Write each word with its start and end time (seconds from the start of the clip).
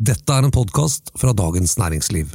Dette 0.00 0.32
er 0.32 0.46
en 0.46 0.52
podkast 0.54 1.10
fra 1.20 1.34
Dagens 1.36 1.74
Næringsliv. 1.76 2.30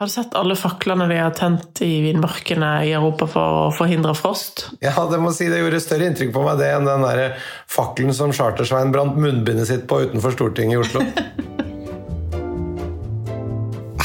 Har 0.00 0.08
du 0.08 0.10
sett 0.10 0.32
alle 0.34 0.56
faklene 0.58 1.06
de 1.06 1.20
har 1.20 1.30
tent 1.38 1.78
i 1.86 2.00
vinmarkene 2.02 2.82
i 2.82 2.90
Europa 2.98 3.28
for 3.30 3.58
å 3.60 3.70
forhindre 3.70 4.10
frost? 4.18 4.74
Ja, 4.82 4.96
det 5.06 5.20
må 5.22 5.30
si 5.30 5.46
det 5.46 5.60
gjorde 5.60 5.78
større 5.84 6.08
inntrykk 6.10 6.32
på 6.34 6.42
meg 6.42 6.58
det 6.58 6.72
enn 6.74 6.88
den 6.88 7.04
der 7.06 7.36
fakkelen 7.70 8.10
som 8.16 8.34
Chartersveien 8.34 8.90
brant 8.90 9.14
munnbindet 9.22 9.70
sitt 9.70 9.86
på 9.86 10.00
utenfor 10.02 10.34
Stortinget 10.34 10.74
i 10.74 10.82
Oslo. 10.82 11.06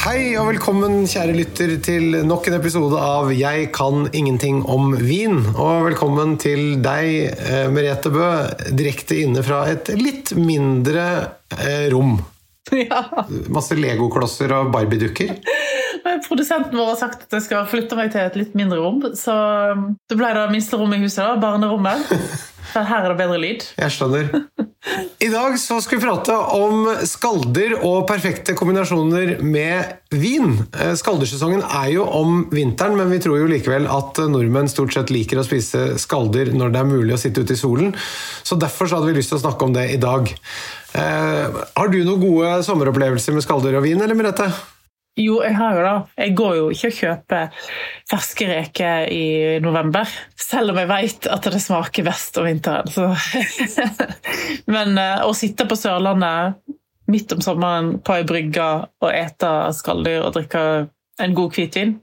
Hei 0.06 0.38
og 0.38 0.46
velkommen, 0.52 1.10
kjære 1.10 1.34
lytter, 1.40 1.74
til 1.82 2.22
nok 2.22 2.46
en 2.46 2.54
episode 2.60 2.94
av 3.02 3.34
Jeg 3.34 3.74
kan 3.74 4.06
ingenting 4.14 4.62
om 4.62 4.94
vin. 4.94 5.42
Og 5.56 5.88
velkommen 5.88 6.38
til 6.38 6.78
deg, 6.86 7.34
eh, 7.34 7.66
Merete 7.66 8.14
Bø, 8.14 8.46
direkte 8.70 9.18
inne 9.26 9.42
fra 9.42 9.66
et 9.74 9.90
litt 9.98 10.38
mindre 10.38 11.34
eh, 11.58 11.90
rom. 11.90 12.22
Ja. 12.86 13.26
Masse 13.52 13.76
legoklosser 13.78 14.50
og 14.56 14.72
barbiedukker. 14.74 15.36
Produsenten 16.26 16.74
vår 16.78 16.92
har 16.92 16.98
sagt 16.98 17.26
at 17.26 17.36
jeg 17.38 17.44
skal 17.46 17.68
flytte 17.70 17.98
meg 17.98 18.10
til 18.14 18.24
et 18.26 18.38
litt 18.38 18.56
mindre 18.58 18.80
rom. 18.82 19.00
Så 19.18 19.34
um, 19.76 19.88
det 20.10 20.18
ble 20.18 20.32
det 20.34 20.48
minste 20.50 20.78
rommet 20.80 20.98
i 20.98 21.06
huset, 21.06 21.22
da, 21.22 21.38
barnerommet. 21.42 22.10
Her 22.84 23.06
er 23.06 23.12
det 23.12 23.18
bedre 23.20 23.38
lyd. 23.40 23.64
Jeg 23.78 23.94
skjønner. 23.94 24.28
I 25.22 25.28
dag 25.32 25.56
så 25.58 25.78
skal 25.82 25.98
vi 25.98 26.04
prate 26.04 26.34
om 26.54 26.84
skalder 27.08 27.72
og 27.80 28.04
perfekte 28.06 28.54
kombinasjoner 28.58 29.40
med 29.42 29.96
vin. 30.14 30.52
Eh, 30.76 30.92
Skaldersesongen 30.98 31.64
er 31.64 31.88
jo 31.96 32.04
om 32.06 32.44
vinteren, 32.54 32.94
men 32.98 33.10
vi 33.10 33.18
tror 33.24 33.40
jo 33.40 33.48
likevel 33.50 33.88
at 33.90 34.20
nordmenn 34.30 34.70
stort 34.70 34.94
sett 34.94 35.10
liker 35.14 35.40
å 35.40 35.46
spise 35.46 35.96
skalder 36.02 36.52
når 36.54 36.74
det 36.74 36.82
er 36.82 36.90
mulig 36.92 37.16
å 37.16 37.20
sitte 37.20 37.42
ute 37.42 37.56
i 37.56 37.60
solen. 37.60 37.90
Så 38.46 38.58
derfor 38.60 38.86
så 38.86 39.00
hadde 39.00 39.10
vi 39.10 39.18
lyst 39.18 39.32
til 39.34 39.40
å 39.40 39.44
snakke 39.46 39.66
om 39.66 39.74
det 39.74 39.88
i 39.96 40.00
dag. 40.02 40.30
Eh, 40.96 41.60
har 41.76 41.92
du 41.92 41.98
noen 42.04 42.22
gode 42.22 42.54
sommeropplevelser 42.68 43.34
med 43.34 43.44
skalder 43.44 43.80
og 43.80 43.86
vin, 43.88 44.00
eller 44.02 44.18
Merete? 44.18 44.52
Jo, 45.16 45.38
jeg 45.40 45.56
har 45.56 45.76
jo 45.78 45.84
det. 45.84 45.94
Jeg 46.20 46.32
går 46.36 46.56
jo 46.58 46.64
ikke 46.74 46.88
og 46.90 46.96
kjøper 46.98 47.68
ferske 48.10 48.48
reker 48.50 49.06
i 49.08 49.26
november. 49.64 50.10
Selv 50.36 50.74
om 50.74 50.80
jeg 50.82 50.90
vet 50.90 51.28
at 51.32 51.48
det 51.54 51.62
smaker 51.64 52.04
best 52.04 52.36
om 52.36 52.48
vinteren. 52.48 52.90
Men 54.74 54.98
eh, 55.00 55.24
å 55.24 55.32
sitte 55.36 55.64
på 55.68 55.78
Sørlandet 55.80 56.60
midt 57.08 57.32
om 57.32 57.40
sommeren 57.40 57.94
på 58.04 58.18
ei 58.18 58.26
brygge 58.28 58.66
og 59.00 59.08
ete 59.08 59.52
skalldyr 59.78 60.26
og 60.26 60.34
drikke 60.36 60.64
en 61.22 61.36
god 61.36 61.54
hvitvin, 61.54 61.94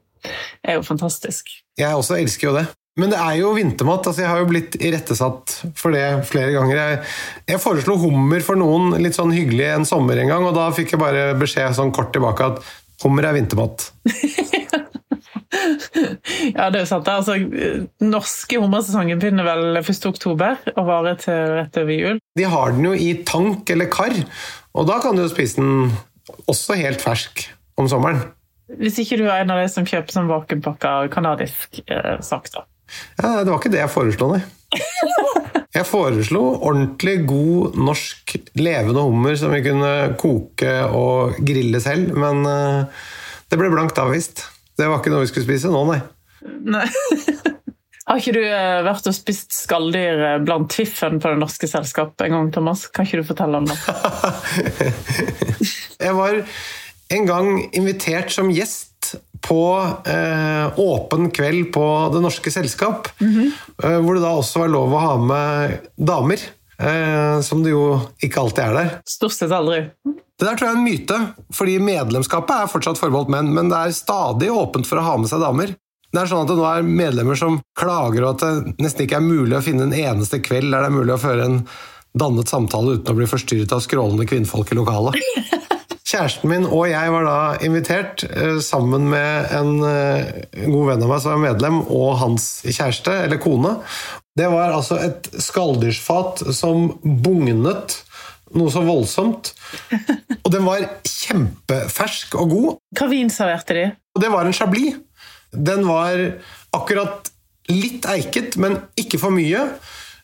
er 0.64 0.80
jo 0.80 0.88
fantastisk. 0.88 1.52
Jeg 1.78 1.94
også 1.94 2.18
elsker 2.18 2.50
jo 2.50 2.56
det. 2.58 2.66
Men 3.00 3.10
det 3.10 3.18
er 3.18 3.40
jo 3.40 3.56
vintermat. 3.58 4.06
altså 4.06 4.22
Jeg 4.22 4.30
har 4.30 4.42
jo 4.42 4.50
blitt 4.52 4.76
irettesatt 4.78 5.56
for 5.78 5.96
det 5.96 6.06
flere 6.30 6.54
ganger. 6.54 6.78
Jeg, 6.78 7.00
jeg 7.50 7.62
foreslo 7.62 7.98
hummer 8.04 8.44
for 8.46 8.60
noen 8.60 8.94
litt 9.02 9.18
sånn 9.18 9.34
hyggelig 9.34 9.66
en 9.72 9.88
sommer 9.90 10.22
en 10.22 10.30
gang, 10.30 10.46
og 10.46 10.54
da 10.58 10.68
fikk 10.76 10.94
jeg 10.94 11.02
bare 11.02 11.32
beskjed 11.40 11.78
sånn 11.78 11.94
kort 11.96 12.14
tilbake 12.14 12.52
at 12.54 12.62
hummer 13.04 13.28
er 13.28 13.36
vintermat. 13.38 13.90
ja, 16.58 16.70
det 16.74 16.82
er 16.82 16.88
sant. 16.90 17.08
Altså, 17.08 17.38
norske 18.04 18.60
hummersesongen 18.62 19.22
begynner 19.22 19.48
vel 19.48 19.82
1. 19.82 19.92
oktober 20.10 20.60
og 20.76 20.88
varer 20.90 21.20
til 21.22 21.58
rett 21.58 21.80
over 21.82 21.94
jul. 21.98 22.22
De 22.40 22.48
har 22.50 22.76
den 22.76 22.88
jo 22.90 22.94
i 22.98 23.14
tank 23.28 23.70
eller 23.74 23.92
kar, 23.94 24.16
og 24.74 24.90
da 24.90 25.00
kan 25.04 25.18
du 25.18 25.26
jo 25.26 25.32
spise 25.32 25.62
den 25.62 25.94
også 26.50 26.78
helt 26.80 27.04
fersk 27.04 27.48
om 27.80 27.90
sommeren. 27.92 28.24
Hvis 28.80 28.98
ikke 29.04 29.20
du 29.20 29.26
er 29.28 29.44
en 29.44 29.52
av 29.54 29.60
de 29.62 29.68
som 29.70 29.86
kjøper 29.86 30.16
sånn 30.16 30.30
vakuumpakka 30.32 30.96
canadisk 31.14 31.82
eh, 31.84 32.16
sak, 32.26 32.50
da. 32.54 32.66
Ja, 33.20 33.44
det 33.44 33.52
var 33.52 33.60
ikke 33.60 33.74
det 33.74 33.82
jeg 33.84 33.92
foreslo, 33.94 34.34
nei. 34.34 34.44
Jeg 35.74 35.90
foreslo 35.90 36.42
ordentlig 36.62 37.24
god 37.26 37.78
norsk 37.82 38.36
levende 38.62 39.08
hummer 39.08 39.34
som 39.40 39.54
vi 39.56 39.64
kunne 39.66 39.94
koke 40.22 40.74
og 40.94 41.40
grille 41.42 41.82
selv, 41.82 42.12
men 42.14 42.46
uh, 42.46 43.08
det 43.50 43.58
ble 43.58 43.72
blankt 43.74 43.98
avvist. 44.02 44.46
Det 44.78 44.86
var 44.86 45.02
ikke 45.02 45.14
noe 45.14 45.24
vi 45.24 45.32
skulle 45.32 45.48
spise 45.48 45.72
nå, 45.74 45.82
nei. 45.90 45.98
nei. 46.76 46.86
Har 48.06 48.20
ikke 48.20 48.36
du 48.36 48.44
uh, 48.44 48.84
vært 48.86 49.10
og 49.10 49.18
spist 49.18 49.58
skalldyr 49.64 50.22
uh, 50.22 50.38
blant 50.46 50.70
Tviffen 50.70 51.18
på 51.24 51.34
Det 51.34 51.42
Norske 51.42 51.70
Selskap 51.72 52.22
en 52.22 52.38
gang, 52.38 52.54
Thomas? 52.54 52.86
Kan 52.94 53.10
ikke 53.10 53.24
du 53.24 53.30
fortelle 53.32 53.64
om 53.64 53.66
det? 53.66 53.78
jeg 56.06 56.18
var 56.20 56.42
en 57.18 57.30
gang 57.30 57.50
invitert 57.74 58.30
som 58.36 58.54
gjest 58.54 58.93
på 59.44 59.64
eh, 60.08 60.80
åpen 60.80 61.30
kveld 61.36 61.72
på 61.76 61.86
Det 62.14 62.22
Norske 62.24 62.52
Selskap. 62.52 63.08
Mm 63.22 63.34
-hmm. 63.34 63.52
eh, 63.84 64.00
hvor 64.00 64.16
det 64.16 64.22
da 64.22 64.34
også 64.36 64.60
var 64.60 64.68
lov 64.68 64.94
å 64.94 65.00
ha 65.00 65.18
med 65.18 65.80
damer. 65.98 66.40
Eh, 66.80 67.42
som 67.42 67.64
det 67.64 67.70
jo 67.70 68.00
ikke 68.24 68.40
alltid 68.40 68.64
er 68.64 68.74
der. 68.74 68.90
Stort 69.06 69.34
sett 69.34 69.52
aldri. 69.52 69.86
Det 70.40 70.48
der 70.48 70.56
tror 70.58 70.68
jeg 70.68 70.76
er 70.76 70.80
en 70.80 70.84
myte, 70.84 71.20
fordi 71.54 71.80
medlemskapet 71.80 72.56
er 72.56 72.72
fortsatt 72.72 72.98
forbeholdt 72.98 73.30
menn, 73.30 73.54
men 73.54 73.70
det 73.70 73.78
er 73.78 73.92
stadig 73.92 74.50
åpent 74.52 74.88
for 74.88 74.98
å 74.98 75.06
ha 75.06 75.18
med 75.18 75.30
seg 75.30 75.40
damer. 75.40 75.76
Det 76.14 76.22
er 76.22 76.30
sånn 76.30 76.44
at 76.44 76.52
det 76.52 76.58
nå 76.58 76.66
er 76.70 76.86
medlemmer 76.86 77.36
som 77.36 77.62
klager, 77.80 78.24
og 78.24 78.36
at 78.36 78.44
det 78.44 78.76
nesten 78.84 79.06
ikke 79.06 79.18
er 79.18 79.26
mulig 79.26 79.58
å 79.58 79.64
finne 79.66 79.88
en 79.88 79.94
eneste 79.94 80.42
kveld 80.46 80.74
der 80.74 80.84
det 80.86 80.92
er 80.92 80.98
mulig 80.98 81.14
å 81.14 81.22
føre 81.22 81.46
en 81.46 81.60
dannet 82.14 82.50
samtale 82.50 82.98
uten 82.98 83.14
å 83.14 83.18
bli 83.18 83.30
forstyrret 83.30 83.74
av 83.74 83.82
skrålende 83.82 84.28
kvinnfolk 84.30 84.74
i 84.74 84.78
lokalet. 84.78 85.18
Kjæresten 86.14 86.52
min 86.52 86.66
og 86.68 86.84
jeg 86.92 87.10
var 87.10 87.24
da 87.26 87.38
invitert 87.66 88.22
eh, 88.28 88.60
sammen 88.62 89.08
med 89.10 89.54
en, 89.58 89.72
eh, 89.88 90.28
god 90.68 90.92
venn 90.92 91.02
av 91.02 91.10
meg 91.10 91.24
som 91.24 91.34
er 91.34 91.42
medlem, 91.48 91.80
og 91.90 92.20
hans 92.22 92.46
kjæreste, 92.68 93.16
eller 93.24 93.42
kone. 93.42 93.72
Det 94.38 94.46
var 94.54 94.76
altså 94.76 95.00
et 95.02 95.32
skalldyrsfat 95.42 96.44
som 96.54 96.92
bugnet 97.02 97.98
noe 98.54 98.70
så 98.70 98.84
voldsomt. 98.86 99.56
Og 100.44 100.54
den 100.54 100.68
var 100.68 100.86
kjempefersk 101.10 102.38
og 102.38 102.54
god. 102.54 102.70
Hva 103.00 103.10
vin 103.10 103.34
serverte 103.34 103.80
de? 103.80 103.90
Det 104.22 104.30
var 104.30 104.46
en 104.46 104.54
chablis. 104.54 105.02
Den 105.50 105.86
var 105.90 106.14
akkurat 106.78 107.34
litt 107.74 108.06
eiket, 108.10 108.58
men 108.62 108.78
ikke 109.00 109.18
for 109.22 109.34
mye. 109.34 109.66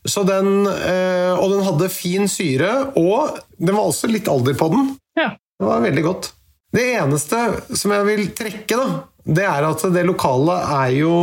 Så 0.05 0.21
den, 0.27 0.67
eh, 0.69 1.33
og 1.33 1.49
den 1.57 1.65
hadde 1.65 1.89
fin 1.91 2.29
syre, 2.29 2.91
og 2.93 3.41
den 3.57 3.73
var 3.73 3.89
også 3.89 4.09
litt 4.13 4.29
alder 4.29 4.53
på 4.53 4.69
den. 4.77 4.91
Ja. 5.17 5.33
Det 5.59 5.67
var 5.67 5.83
veldig 5.83 6.03
godt. 6.05 6.31
Det 6.71 6.85
eneste 6.95 7.39
som 7.75 7.91
jeg 7.91 8.07
vil 8.07 8.23
trekke, 8.37 8.77
da, 8.77 8.87
det 9.27 9.45
er 9.49 9.67
at 9.67 9.83
det 9.91 10.05
lokale 10.07 10.55
er 10.79 10.93
jo 10.99 11.15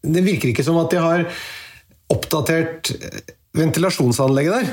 Det 0.00 0.22
virker 0.24 0.50
ikke 0.50 0.64
som 0.64 0.78
at 0.80 0.92
de 0.92 1.00
har 1.00 1.26
oppdatert 2.10 2.88
ventilasjonsanlegget 3.56 4.54
der. 4.54 4.70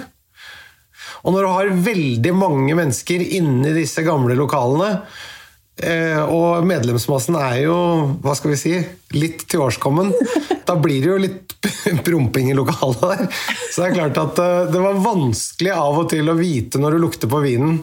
Og 1.28 1.34
når 1.34 1.44
du 1.44 1.50
har 1.52 1.74
veldig 1.88 2.32
mange 2.38 2.76
mennesker 2.78 3.24
inni 3.36 3.74
disse 3.76 4.04
gamle 4.08 4.38
lokalene, 4.40 5.02
eh, 5.84 6.22
og 6.24 6.64
medlemsmassen 6.68 7.36
er 7.42 7.58
jo, 7.66 7.76
hva 8.24 8.38
skal 8.40 8.54
vi 8.54 8.60
si, 8.62 8.74
litt 9.18 9.44
tilårskommen, 9.52 10.14
da 10.70 10.78
blir 10.80 11.04
det 11.04 11.12
jo 11.12 11.20
litt 11.26 11.58
promping 12.08 12.54
i 12.54 12.56
lokalet 12.58 13.04
der. 13.04 13.26
Så 13.68 13.84
det 13.84 13.90
er 13.90 13.98
klart 13.98 14.22
at 14.24 14.42
eh, 14.46 14.72
det 14.72 14.86
var 14.86 15.04
vanskelig 15.04 15.76
av 15.76 16.00
og 16.06 16.08
til 16.16 16.32
å 16.32 16.38
vite 16.40 16.80
når 16.80 16.96
du 16.96 17.04
lukter 17.04 17.32
på 17.32 17.44
vinen 17.44 17.82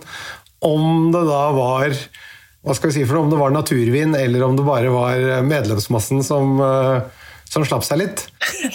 om 0.67 1.11
det 1.15 1.25
da 1.29 1.43
var 1.57 1.97
hva 2.65 2.73
skal 2.73 2.89
vi 2.89 2.97
si 2.97 3.05
for 3.05 3.19
noe, 3.19 3.27
om 3.27 3.33
det 3.35 3.39
var 3.43 3.53
naturvin, 3.53 4.15
eller 4.17 4.47
om 4.47 4.57
det 4.57 4.65
bare 4.65 4.93
var 4.93 5.45
medlemsmassen 5.45 6.23
som, 6.25 6.57
eh, 6.65 7.25
som 7.45 7.65
slapp 7.69 7.85
seg 7.85 8.01
litt. 8.01 8.25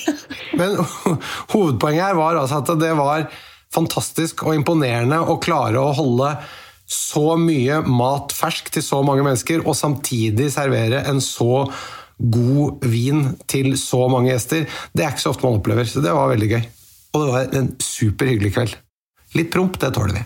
Men 0.59 0.77
hovedpoenget 1.53 2.11
her 2.11 2.19
var 2.19 2.37
altså 2.37 2.61
at 2.61 2.69
det 2.77 2.91
var 2.99 3.25
fantastisk 3.73 4.45
og 4.45 4.57
imponerende 4.57 5.17
å 5.21 5.39
klare 5.41 5.81
å 5.81 5.93
holde 5.97 6.35
så 6.89 7.35
mye 7.37 7.83
mat 7.85 8.33
fersk 8.33 8.71
til 8.73 8.85
så 8.85 9.01
mange 9.05 9.25
mennesker, 9.25 9.61
og 9.65 9.77
samtidig 9.77 10.49
servere 10.53 11.03
en 11.09 11.21
så 11.21 11.65
god 12.19 12.85
vin 12.89 13.29
til 13.49 13.75
så 13.79 14.07
mange 14.11 14.33
gjester. 14.33 14.65
Det 14.93 15.05
er 15.05 15.13
ikke 15.13 15.25
så 15.27 15.33
ofte 15.33 15.45
man 15.45 15.59
opplever, 15.61 15.87
så 15.89 16.01
det 16.03 16.13
var 16.13 16.33
veldig 16.33 16.49
gøy. 16.49 16.63
Og 17.13 17.21
det 17.23 17.29
var 17.33 17.55
en 17.61 17.69
superhyggelig 17.83 18.53
kveld. 18.57 18.75
Litt 19.37 19.53
promp, 19.53 19.77
det 19.81 19.93
tåler 19.95 20.17
vi. 20.17 20.25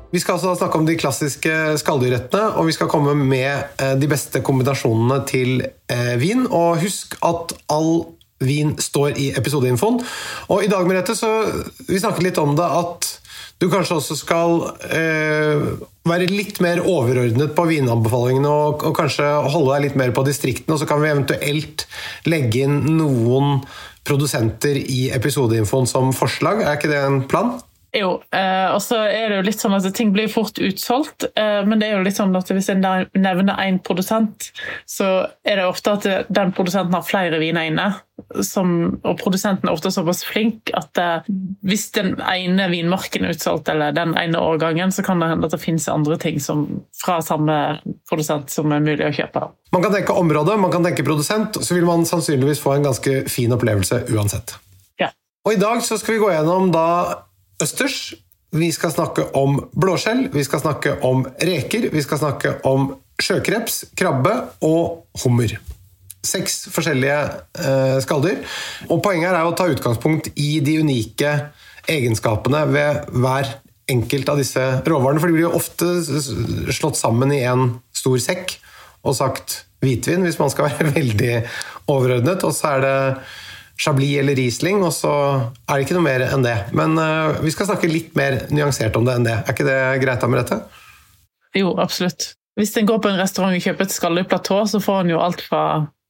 Vi 0.11 0.19
skal 0.19 0.35
altså 0.35 0.55
snakke 0.59 0.79
om 0.79 0.87
de 0.87 0.97
klassiske 0.99 1.53
skalldyrrettene, 1.79 2.57
og 2.59 2.67
vi 2.67 2.75
skal 2.75 2.89
komme 2.91 3.13
med 3.15 3.77
eh, 3.79 3.93
de 3.99 4.09
beste 4.11 4.41
kombinasjonene 4.43 5.21
til 5.29 5.61
eh, 5.63 6.17
vin. 6.19 6.43
Og 6.51 6.81
husk 6.83 7.15
at 7.23 7.55
all 7.71 7.93
vin 8.43 8.75
står 8.81 9.15
i 9.21 9.29
episodeinfoen. 9.37 10.01
Og 10.51 10.65
i 10.65 10.69
dag, 10.71 10.83
Merete, 10.89 11.15
så 11.15 11.29
vi 11.87 12.01
snakket 12.01 12.27
litt 12.27 12.41
om 12.41 12.57
det 12.59 12.67
at 12.67 13.09
du 13.61 13.67
kanskje 13.69 13.99
også 13.99 14.17
skal 14.17 14.55
eh, 14.89 15.63
være 16.09 16.27
litt 16.31 16.59
mer 16.65 16.81
overordnet 16.81 17.53
på 17.55 17.67
vinanbefalingene 17.69 18.49
og, 18.49 18.81
og, 18.87 18.95
kanskje 18.97 19.27
holde 19.53 19.75
deg 19.75 19.85
litt 19.85 19.99
mer 20.01 20.13
på 20.17 20.25
distriktene, 20.25 20.73
og 20.73 20.81
så 20.81 20.89
kan 20.89 21.03
vi 21.03 21.11
eventuelt 21.11 21.85
legge 22.25 22.65
inn 22.65 22.79
noen 22.97 23.61
produsenter 24.07 24.79
i 24.81 25.11
episodeinfoen 25.13 25.85
som 25.87 26.09
forslag. 26.17 26.65
Er 26.65 26.79
ikke 26.79 26.89
det 26.89 27.03
en 27.05 27.21
plan? 27.29 27.59
Jo, 27.91 28.11
eh, 28.31 28.69
og 28.71 28.79
så 28.79 29.01
er 29.03 29.27
det 29.27 29.37
jo 29.41 29.47
litt 29.49 29.59
sånn 29.59 29.73
at 29.75 29.85
ting 29.95 30.13
blir 30.15 30.29
fort 30.31 30.59
utsolgt. 30.63 31.25
Eh, 31.35 31.59
men 31.67 31.81
det 31.81 31.89
er 31.89 31.97
jo 31.97 32.05
litt 32.05 32.15
sånn 32.15 32.35
at 32.39 32.47
hvis 32.47 32.69
en 32.71 32.79
nevner 32.79 33.57
én 33.59 33.81
produsent, 33.83 34.47
så 34.87 35.09
er 35.43 35.59
det 35.59 35.65
ofte 35.67 35.97
at 35.97 36.07
den 36.31 36.53
produsenten 36.55 36.95
har 36.95 37.03
flere 37.03 37.41
viner 37.41 37.67
inne. 37.67 37.89
Som, 38.45 39.01
og 39.03 39.17
produsenten 39.19 39.67
er 39.67 39.75
ofte 39.75 39.89
såpass 39.91 40.21
flink 40.23 40.71
at 40.77 40.99
eh, 41.01 41.27
hvis 41.67 41.89
den 41.97 42.13
ene 42.23 42.69
vinmarken 42.71 43.25
er 43.27 43.35
utsolgt, 43.35 43.67
eller 43.73 43.91
den 43.97 44.13
ene 44.19 44.39
årgangen, 44.39 44.93
så 44.95 45.03
kan 45.03 45.19
det 45.19 45.27
hende 45.33 45.49
at 45.49 45.55
det 45.57 45.59
finnes 45.59 45.89
andre 45.91 46.15
ting 46.21 46.39
som, 46.39 46.63
fra 46.95 47.17
samme 47.25 47.57
produsent 48.07 48.53
som 48.53 48.71
er 48.71 48.85
mulig 48.85 49.03
å 49.09 49.11
kjøpe. 49.17 49.49
Man 49.75 49.83
kan 49.83 49.91
tenke 49.97 50.15
område, 50.15 50.55
man 50.61 50.71
kan 50.71 50.87
tenke 50.87 51.03
produsent, 51.03 51.59
så 51.59 51.75
vil 51.75 51.89
man 51.89 52.07
sannsynligvis 52.07 52.63
få 52.63 52.77
en 52.77 52.87
ganske 52.87 53.17
fin 53.31 53.51
opplevelse 53.51 54.05
uansett. 54.15 54.55
Ja. 55.01 55.11
Og 55.43 55.57
i 55.57 55.59
dag 55.59 55.83
så 55.83 55.99
skal 55.99 56.15
vi 56.15 56.23
gå 56.23 56.31
gjennom 56.31 56.71
da 56.71 56.87
østers. 57.63 58.13
Vi 58.51 58.67
skal 58.75 58.91
snakke 58.91 59.29
om 59.39 59.61
blåskjell, 59.79 60.25
vi 60.33 60.43
skal 60.43 60.59
snakke 60.59 60.97
om 61.07 61.23
reker, 61.39 61.87
vi 61.93 62.01
skal 62.03 62.19
snakke 62.19 62.57
om 62.67 62.89
sjøkreps, 63.21 63.85
krabbe 63.95 64.33
og 64.67 65.21
hummer. 65.23 65.55
Seks 66.21 66.65
forskjellige 66.73 67.17
eh, 67.63 67.97
skalldyr. 68.03 68.41
Og 68.91 68.99
poenget 69.05 69.31
er 69.31 69.47
å 69.47 69.55
ta 69.57 69.69
utgangspunkt 69.71 70.33
i 70.35 70.59
de 70.65 70.81
unike 70.83 71.31
egenskapene 71.89 72.65
ved 72.69 73.07
hver 73.15 73.55
enkelt 73.91 74.29
av 74.29 74.41
disse 74.41 74.65
råvarene. 74.85 75.21
For 75.21 75.31
de 75.31 75.37
blir 75.37 75.47
jo 75.47 75.55
ofte 75.57 76.73
slått 76.75 76.99
sammen 76.99 77.33
i 77.33 77.41
en 77.47 77.77
stor 77.95 78.19
sekk 78.21 78.57
og 79.01 79.17
sagt 79.17 79.63
hvitvin, 79.81 80.25
hvis 80.25 80.39
man 80.41 80.51
skal 80.53 80.69
være 80.69 80.91
veldig 80.99 81.33
overordnet. 81.87 82.45
Og 82.47 82.55
så 82.57 82.75
er 82.75 82.85
det 82.85 82.97
Chablis 83.81 84.19
eller 84.21 84.37
Riesling, 84.37 84.83
og 84.85 84.93
så 84.93 85.11
er 85.65 85.73
det 85.73 85.87
ikke 85.87 85.97
noe 85.97 86.05
mer 86.05 86.25
enn 86.27 86.45
det. 86.45 86.57
Men 86.77 86.93
uh, 86.99 87.39
vi 87.41 87.53
skal 87.53 87.71
snakke 87.71 87.89
litt 87.89 88.13
mer 88.19 88.43
nyansert 88.53 88.97
om 88.99 89.07
det 89.07 89.15
enn 89.17 89.25
det. 89.25 89.39
Er 89.41 89.55
ikke 89.55 89.65
det 89.65 89.79
greit, 90.03 90.27
Merete? 90.29 90.59
Jo, 91.57 91.73
absolutt. 91.81 92.35
Hvis 92.59 92.75
en 92.77 92.85
går 92.85 92.99
på 93.01 93.09
en 93.09 93.19
restaurant 93.19 93.55
og 93.57 93.63
kjøper 93.63 93.87
et 93.87 93.95
skalleplatå, 93.95 94.59
så 94.69 94.83
får 94.83 95.01
en 95.01 95.15
jo 95.15 95.23
alt 95.23 95.41
fra 95.47 95.63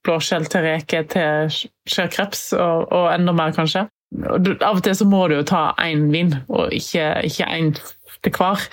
blåskjell 0.05 0.49
til 0.51 0.65
reke 0.65 1.03
til 1.13 1.55
sjøkreps, 1.89 2.49
og, 2.57 2.89
og, 2.89 3.07
enda 3.13 3.33
mer, 3.37 3.53
kanskje. 3.55 3.85
Og 4.27 4.43
du, 4.43 4.51
av 4.57 4.81
og 4.81 4.83
til 4.83 4.97
så 4.97 5.07
må 5.07 5.23
du 5.29 5.37
jo 5.37 5.47
ta 5.47 5.69
én 5.79 6.09
vin, 6.11 6.33
og 6.51 6.73
ikke 6.75 7.47
én 7.47 7.71
til 7.77 8.35
hver. 8.35 8.65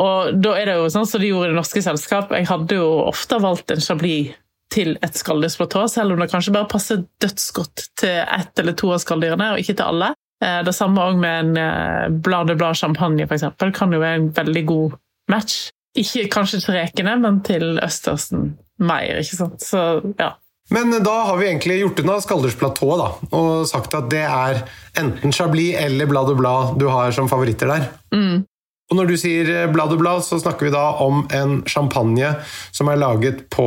Og 0.00 0.38
da 0.40 0.54
er 0.56 0.70
det 0.70 0.78
jo 0.78 0.88
sånn 0.94 1.08
som 1.10 1.20
de 1.20 1.28
gjorde 1.28 1.50
i 1.50 1.52
Det 1.52 1.58
norske 1.58 1.82
selskap. 1.84 2.32
Jeg 2.32 2.48
hadde 2.48 2.78
jo 2.78 2.88
ofte 3.04 3.42
valgt 3.42 3.74
en 3.74 3.84
Chablis 3.84 4.32
til 4.72 4.96
et 5.04 5.18
skalldyrsplateau, 5.18 5.86
selv 5.90 6.14
om 6.14 6.22
det 6.22 6.30
kanskje 6.32 6.54
bare 6.54 6.68
passer 6.70 7.04
dødsgodt 7.22 7.88
til 8.00 8.22
ett 8.22 8.62
eller 8.62 8.76
to 8.78 8.90
av 8.94 9.02
skalldyrene, 9.02 9.52
og 9.54 9.62
ikke 9.62 9.76
til 9.78 9.86
alle. 9.86 10.12
Eh, 10.44 10.60
det 10.66 10.74
samme 10.76 11.02
òg 11.02 11.20
med 11.22 11.36
en 11.44 11.60
eh, 11.60 12.08
blad 12.24 12.50
de 12.50 12.56
blad 12.58 12.78
champagne, 12.78 13.28
f.eks. 13.28 13.46
Kan 13.76 13.94
jo 13.94 14.02
være 14.02 14.22
en 14.22 14.30
veldig 14.36 14.64
god 14.68 14.96
match. 15.32 15.68
Ikke 15.96 16.26
kanskje 16.32 16.60
til 16.64 16.76
rekene, 16.76 17.16
men 17.22 17.40
til 17.46 17.78
østersen 17.82 18.50
mer, 18.82 19.22
ikke 19.22 19.38
sant. 19.38 19.62
Så 19.64 19.84
ja. 20.18 20.34
Men 20.74 20.90
da 20.90 21.14
har 21.28 21.38
vi 21.38 21.46
egentlig 21.46 21.78
gjort 21.78 22.00
unna 22.02 22.18
da, 22.18 23.08
og 23.38 23.68
sagt 23.70 23.94
at 23.94 24.10
det 24.10 24.24
er 24.26 24.64
enten 24.98 25.32
Chablis 25.32 25.76
eller 25.78 26.08
Blad 26.10 26.32
og 26.32 26.40
Blad 26.40 26.74
du 26.80 26.88
har 26.90 27.14
som 27.14 27.28
favoritter 27.30 27.70
der. 27.70 27.86
Mm. 28.12 28.42
Og 28.86 28.98
når 29.00 29.10
du 29.10 29.16
sier 29.18 29.48
eh, 29.50 29.66
blad 29.72 29.94
og 29.96 30.02
blad, 30.02 30.22
så 30.22 30.38
snakker 30.38 30.68
vi 30.68 30.74
da 30.74 30.84
om 31.02 31.24
en 31.34 31.58
champagne 31.66 32.36
som 32.74 32.90
er 32.92 33.00
laget 33.02 33.46
på 33.50 33.66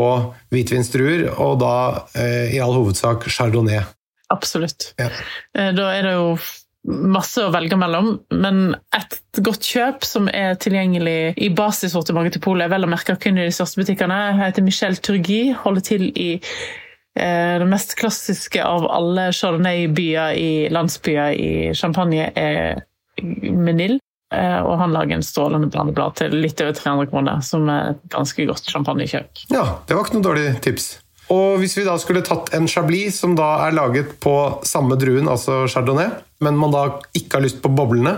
hvitvinsdruer, 0.53 1.27
og 1.35 1.59
da 1.63 1.73
eh, 2.15 2.55
i 2.55 2.61
all 2.63 2.77
hovedsak 2.77 3.27
chardonnay. 3.27 3.83
Absolutt. 4.31 4.93
Ja. 5.01 5.09
Eh, 5.57 5.71
da 5.75 5.91
er 5.97 6.07
det 6.07 6.15
jo 6.15 6.33
masse 6.87 7.43
å 7.43 7.51
velge 7.51 7.75
mellom, 7.75 8.13
men 8.31 8.77
et 8.95 9.17
godt 9.43 9.67
kjøp 9.67 10.05
som 10.07 10.29
er 10.31 10.55
tilgjengelig 10.61 11.35
i 11.35 11.49
basissortimentet 11.51 12.37
til 12.37 12.45
Polet, 12.45 12.71
vel 12.71 12.87
å 12.87 12.91
merke 12.91 13.17
kun 13.19 13.37
i 13.37 13.49
de 13.49 13.55
største 13.55 13.81
butikkene, 13.81 14.19
heter 14.39 14.63
Michel 14.63 14.95
Turgi, 15.03 15.49
holder 15.65 15.85
til 15.89 16.07
i 16.13 16.29
eh, 16.39 17.55
det 17.59 17.67
mest 17.67 17.97
klassiske 17.99 18.63
av 18.63 18.87
alle 18.87 19.29
chardonnay-byer 19.35 20.39
i 20.39 20.51
landsbyer 20.71 21.35
i 21.35 21.51
Champagne 21.75 22.31
er 22.39 22.85
Menil. 23.19 23.99
Eh, 24.29 24.59
og 24.61 24.75
han 24.77 24.93
lager 24.93 25.17
en 25.17 25.25
strålende 25.25 25.71
blandeblad 25.73 26.17
til 26.19 26.35
litt 26.37 26.61
over 26.61 26.75
300 26.77 27.09
kroner, 27.09 27.43
som 27.45 27.69
er 27.73 27.95
et 27.95 28.01
ganske 28.13 28.45
godt 28.49 28.69
champagnekjøp. 28.69 29.45
Ja, 29.49 29.65
det 29.89 29.97
var 29.97 30.05
ikke 30.05 30.19
noe 30.19 30.27
dårlig 30.29 30.49
tips. 30.65 30.91
Og 31.33 31.59
hvis 31.61 31.75
vi 31.77 31.85
da 31.85 31.95
skulle 32.01 32.25
tatt 32.25 32.49
en 32.57 32.69
chablis 32.69 33.19
som 33.21 33.35
da 33.37 33.51
er 33.67 33.75
laget 33.77 34.15
på 34.21 34.35
samme 34.65 34.97
druen, 35.01 35.29
altså 35.29 35.63
chardonnay, 35.69 36.09
men 36.45 36.57
man 36.57 36.73
da 36.73 36.85
ikke 37.17 37.37
har 37.37 37.45
lyst 37.45 37.61
på 37.61 37.73
boblene, 37.73 38.15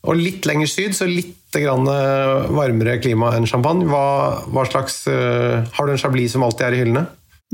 og 0.00 0.16
litt 0.16 0.46
lenger 0.48 0.70
syd, 0.70 0.96
så 0.96 1.06
litt 1.06 1.36
varmere 1.50 3.00
klima 3.02 3.32
enn 3.34 3.46
champagne, 3.50 3.88
hva, 3.90 4.40
hva 4.54 4.62
slags 4.68 5.02
uh, 5.10 5.66
Har 5.74 5.86
du 5.86 5.92
en 5.92 5.98
chablis 5.98 6.30
som 6.30 6.44
alltid 6.46 6.68
er 6.68 6.76
i 6.76 6.78
hyllene? 6.84 7.02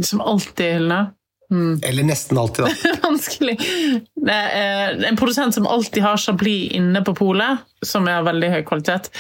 Som 0.05 0.21
alltid 0.21 0.67
i 0.67 0.75
hyllene? 0.75 0.99
Mm. 1.53 1.81
Eller 1.87 2.07
nesten 2.09 2.39
alltid, 2.39 2.65
da. 2.65 2.95
Vanskelig. 3.07 3.59
en 4.27 5.17
produsent 5.17 5.55
som 5.55 5.67
alltid 5.67 6.03
har 6.03 6.17
Chablis 6.17 6.73
inne 6.75 7.03
på 7.07 7.15
polet, 7.15 7.63
som 7.87 8.09
er 8.09 8.21
av 8.21 8.27
veldig 8.31 8.51
høy 8.51 8.63
kvalitet, 8.67 9.13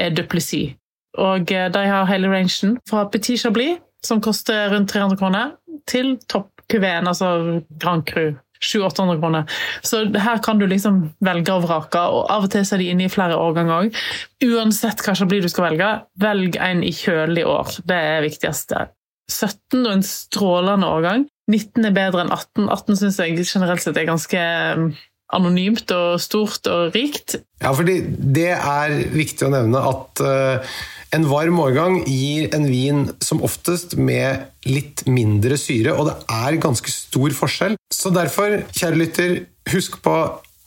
er 0.00 0.14
Duplessis. 0.16 0.74
Og 1.20 1.52
eh, 1.52 1.68
de 1.70 1.82
har 1.86 2.08
hele 2.10 2.30
rangen 2.30 2.78
fra 2.88 3.04
Petit 3.10 3.40
Chablis, 3.40 3.78
som 4.04 4.22
koster 4.24 4.72
rundt 4.72 4.90
300 4.92 5.20
kroner, 5.20 5.52
til 5.88 6.16
topp 6.30 6.50
kuveen, 6.70 7.08
altså 7.08 7.60
Grand 7.80 8.06
Cru. 8.08 8.34
700-800 8.64 9.20
kroner. 9.20 9.50
Så 9.82 9.98
her 10.16 10.38
kan 10.42 10.58
du 10.58 10.64
liksom 10.66 11.02
velge 11.24 11.52
og 11.52 11.66
vrake, 11.66 12.00
og 12.00 12.30
av 12.32 12.46
og 12.46 12.52
til 12.54 12.64
er 12.64 12.80
de 12.80 12.86
inne 12.94 13.04
i 13.04 13.12
flere 13.12 13.36
årganger 13.36 13.74
òg. 13.74 13.98
Uansett 14.46 15.02
hva 15.04 15.12
Chablis 15.18 15.44
du 15.44 15.50
skal 15.52 15.66
velge, 15.68 15.90
velg 16.22 16.56
en 16.62 16.80
i 16.86 16.92
kjølig 16.96 17.44
år. 17.50 17.74
Det 17.84 17.98
er 17.98 18.22
det 18.22 18.30
viktigste. 18.30 18.86
17 19.30 19.84
og 19.84 19.92
en 19.92 20.06
strålende 20.06 20.90
årgang. 20.90 21.26
19 21.50 21.84
er 21.84 21.96
bedre 21.96 22.24
enn 22.24 22.32
18. 22.32 22.68
18 22.68 23.00
syns 23.00 23.20
jeg 23.20 23.36
generelt 23.44 23.84
sett 23.84 23.98
er 24.00 24.08
ganske 24.08 24.44
um, 24.78 24.88
anonymt 25.34 25.90
og 25.94 26.20
stort 26.22 26.68
og 26.70 26.94
rikt. 26.96 27.38
Ja, 27.62 27.72
fordi 27.76 28.00
det 28.04 28.52
er 28.54 28.96
viktig 29.14 29.48
å 29.48 29.52
nevne 29.52 29.82
at 29.90 30.24
uh, 30.24 30.76
en 31.14 31.28
varm 31.30 31.60
årgang 31.62 32.00
gir 32.08 32.48
en 32.56 32.66
vin 32.68 33.04
som 33.22 33.42
oftest 33.46 33.96
med 34.00 34.48
litt 34.66 35.04
mindre 35.06 35.58
syre, 35.60 35.94
og 35.94 36.08
det 36.08 36.16
er 36.32 36.60
ganske 36.62 36.90
stor 36.90 37.36
forskjell. 37.36 37.76
Så 37.92 38.10
derfor, 38.14 38.62
kjære 38.74 39.00
lytter, 39.00 39.36
husk 39.70 40.00
på 40.04 40.16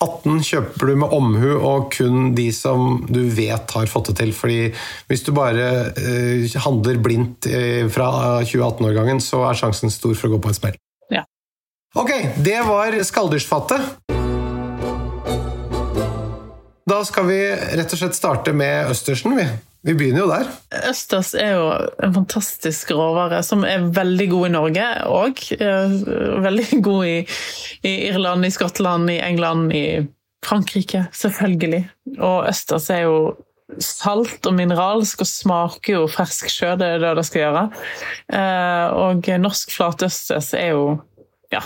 18 0.04 0.44
kjøper 0.46 0.92
du 0.92 0.98
med 1.02 1.14
omhu 1.16 1.56
og 1.56 1.88
kun 1.96 2.36
de 2.38 2.52
som 2.54 3.00
du 3.10 3.24
vet 3.34 3.72
har 3.74 3.90
fått 3.90 4.12
det 4.12 4.18
til. 4.20 4.34
Fordi 4.36 4.60
hvis 5.10 5.26
du 5.26 5.32
bare 5.34 5.70
uh, 5.98 6.58
handler 6.68 7.02
blindt 7.02 7.50
uh, 7.50 7.88
fra 7.94 8.10
2018-årgangen, 8.46 9.22
så 9.24 9.42
er 9.50 9.58
sjansen 9.58 9.94
stor 9.94 10.14
for 10.14 10.30
å 10.30 10.36
gå 10.36 10.44
på 10.46 10.54
en 10.54 10.60
smell. 10.60 10.78
Ja. 11.14 11.26
Ok, 11.98 12.14
det 12.46 12.60
var 12.68 13.00
skalldyrsfattet. 13.10 14.14
Da 16.88 17.02
skal 17.04 17.26
vi 17.28 17.42
rett 17.52 17.92
og 17.92 18.00
slett 18.00 18.16
starte 18.16 18.54
med 18.56 18.94
østersen, 18.94 19.34
vi. 19.36 19.48
Vi 19.86 19.94
begynner 19.94 20.24
jo 20.24 20.30
der. 20.32 20.50
Østers 20.90 21.34
er 21.38 21.54
jo 21.56 21.66
en 22.04 22.14
fantastisk 22.16 22.92
råvare 22.98 23.40
som 23.46 23.64
er 23.68 23.86
veldig 23.94 24.28
god 24.32 24.48
i 24.48 24.54
Norge 24.56 24.86
òg. 25.08 25.42
Eh, 25.58 25.98
veldig 26.44 26.82
god 26.88 27.10
i, 27.10 27.18
i, 27.84 27.94
Irland, 28.10 28.48
i 28.48 28.54
Skottland, 28.54 29.12
i 29.14 29.20
England, 29.24 29.74
i 29.76 29.86
Frankrike, 30.46 31.08
selvfølgelig. 31.16 31.84
Og 32.18 32.48
østers 32.50 32.90
er 32.94 33.06
jo 33.06 33.20
salt 33.84 34.48
og 34.48 34.56
mineralsk 34.56 35.22
og 35.24 35.28
smaker 35.30 35.98
jo 35.98 36.04
fersk 36.12 36.52
sjø, 36.52 36.74
det 36.80 36.88
er 36.96 37.02
det 37.04 37.16
det 37.20 37.26
skal 37.28 37.44
gjøre. 37.44 37.64
Eh, 38.40 38.86
og 38.96 39.28
norsk 39.44 39.74
flatøsters 39.76 40.54
er 40.58 40.72
jo 40.72 40.86
ja, 41.54 41.64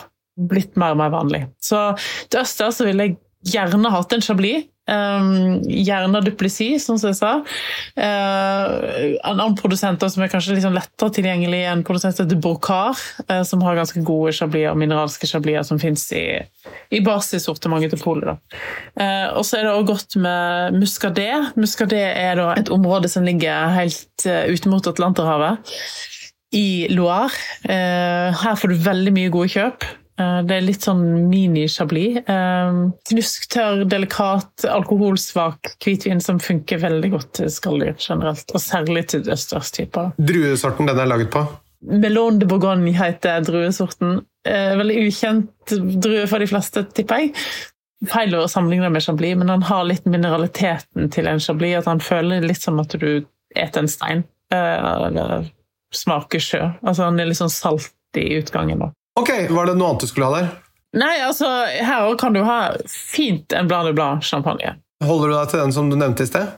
blitt 0.50 0.80
mer 0.82 0.96
og 0.96 1.01
mer 1.03 1.13
vanlig. 1.13 1.46
Så 1.62 1.91
til 2.30 2.41
østers 2.41 2.82
vil 2.86 3.06
jeg 3.06 3.20
gjerne 3.53 3.94
hatt 3.94 4.13
en 4.13 4.24
chablis, 4.25 4.68
Um, 4.89 5.61
gjerne 5.61 6.23
Duplessis, 6.25 6.88
sånn 6.88 6.97
som 7.00 7.11
jeg 7.11 7.19
sa. 7.19 7.31
Uh, 7.93 9.13
en 9.21 9.38
annen 9.38 9.55
produsent 9.59 10.01
som 10.01 10.23
er 10.25 10.31
kanskje 10.31 10.55
liksom 10.57 10.73
lettere 10.73 11.13
tilgjengelig, 11.15 11.61
en 11.69 11.83
produsent 11.85 12.17
heter 12.17 12.39
Brocar, 12.41 12.97
uh, 13.29 13.43
som 13.47 13.61
har 13.63 13.77
ganske 13.77 14.01
gode 14.07 14.33
chablier, 14.35 14.73
mineralske 14.75 15.29
chablier 15.29 15.63
som 15.67 15.79
fins 15.81 16.07
i, 16.17 16.25
i 16.89 17.03
basissortimentet 17.05 17.93
til 17.93 18.01
polet. 18.01 18.41
Uh, 18.97 19.29
og 19.38 19.45
så 19.45 19.59
er 19.59 19.67
det 19.67 19.75
også 19.75 19.89
godt 19.91 20.19
med 20.25 20.81
muscadet. 20.81 21.31
Muscadet 21.61 22.03
er 22.09 22.41
et 22.57 22.73
område 22.73 23.11
som 23.11 23.27
ligger 23.27 23.71
helt 23.77 24.27
uh, 24.27 24.50
ut 24.50 24.69
mot 24.71 24.91
Atlanterhavet. 24.91 25.73
I 26.51 26.89
Loire. 26.91 27.31
her 27.63 28.55
får 28.59 28.73
du 28.73 28.81
veldig 28.83 29.13
mye 29.15 29.29
gode 29.31 29.53
kjøp. 29.53 29.85
Eh, 30.20 30.39
det 30.48 30.58
er 30.58 30.65
litt 30.65 30.86
sånn 30.86 31.03
mini-chablis. 31.32 32.22
Eh, 32.30 32.80
knusktørr, 33.10 33.86
delikat, 33.89 34.65
alkoholsvak 34.68 35.75
hvitvin 35.84 36.22
som 36.24 36.41
funker 36.41 36.82
veldig 36.84 37.12
godt 37.15 37.34
til 37.39 37.51
skalldyr 37.53 37.96
generelt. 37.98 38.51
Og 38.53 38.63
særlig 38.63 39.08
til 39.13 39.27
østerstyper. 39.32 40.13
Druesorten 40.20 40.89
den 40.89 41.00
er 41.00 41.10
laget 41.10 41.32
på? 41.34 41.46
Melon 41.82 42.38
de 42.39 42.46
Bourgogne 42.50 42.94
heter 42.94 43.41
druesorten. 43.46 44.22
Eh, 44.48 44.75
veldig 44.77 44.98
ukjent 45.08 45.75
drue 46.01 46.27
for 46.30 46.41
de 46.41 46.50
fleste, 46.50 46.86
tipper 46.94 47.24
jeg. 47.24 47.34
Feil 48.10 48.34
å 48.34 48.48
sammenligne 48.50 48.89
med 48.89 49.03
chablis, 49.06 49.36
men 49.38 49.50
han 49.53 49.65
har 49.65 49.86
litt 49.86 50.06
mineraliteten 50.10 51.10
til 51.13 51.30
en 51.30 51.41
chablis. 51.41 51.77
At 51.82 51.89
han 51.89 52.01
føler 52.01 52.46
litt 52.46 52.62
som 52.62 52.80
at 52.82 52.94
du 52.98 53.25
eter 53.56 53.84
en 53.84 53.89
stein. 53.89 54.24
Eller 54.51 55.51
smaker 55.94 56.41
sjø. 56.41 56.63
Altså 56.82 57.03
Han 57.08 57.20
er 57.20 57.30
litt 57.30 57.39
sånn 57.39 57.53
salt 57.53 57.94
i 58.18 58.25
utgangen. 58.39 58.80
da. 58.80 58.91
Ok, 59.20 59.32
Var 59.50 59.65
det 59.68 59.75
noe 59.77 59.91
annet 59.91 60.06
du 60.06 60.10
skulle 60.10 60.30
ha 60.30 60.39
der? 60.39 60.51
Nei, 60.98 61.13
altså, 61.24 61.48
her 61.68 62.15
kan 62.20 62.36
du 62.36 62.41
ha 62.44 62.74
fint 62.91 63.53
en 63.56 63.70
blad 63.72 63.88
de 63.88 63.94
blad 63.96 64.24
champagne. 64.27 64.75
Holder 65.03 65.32
du 65.32 65.36
deg 65.38 65.51
til 65.51 65.63
den 65.63 65.75
som 65.75 65.91
du 65.91 65.98
nevnte 66.00 66.27
i 66.27 66.30
sted? 66.30 66.51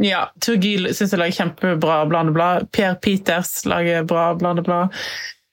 Ja. 0.00 0.28
Turgil 0.42 0.88
syns 0.94 1.12
jeg 1.14 1.20
lager 1.20 1.38
kjempebra 1.40 2.02
blad 2.10 2.30
de 2.30 2.34
blad. 2.36 2.68
Pierre 2.74 2.98
Peters 3.02 3.64
lager 3.68 4.06
bra 4.08 4.32
blad 4.38 4.60
de 4.60 4.66
blad. 4.66 5.00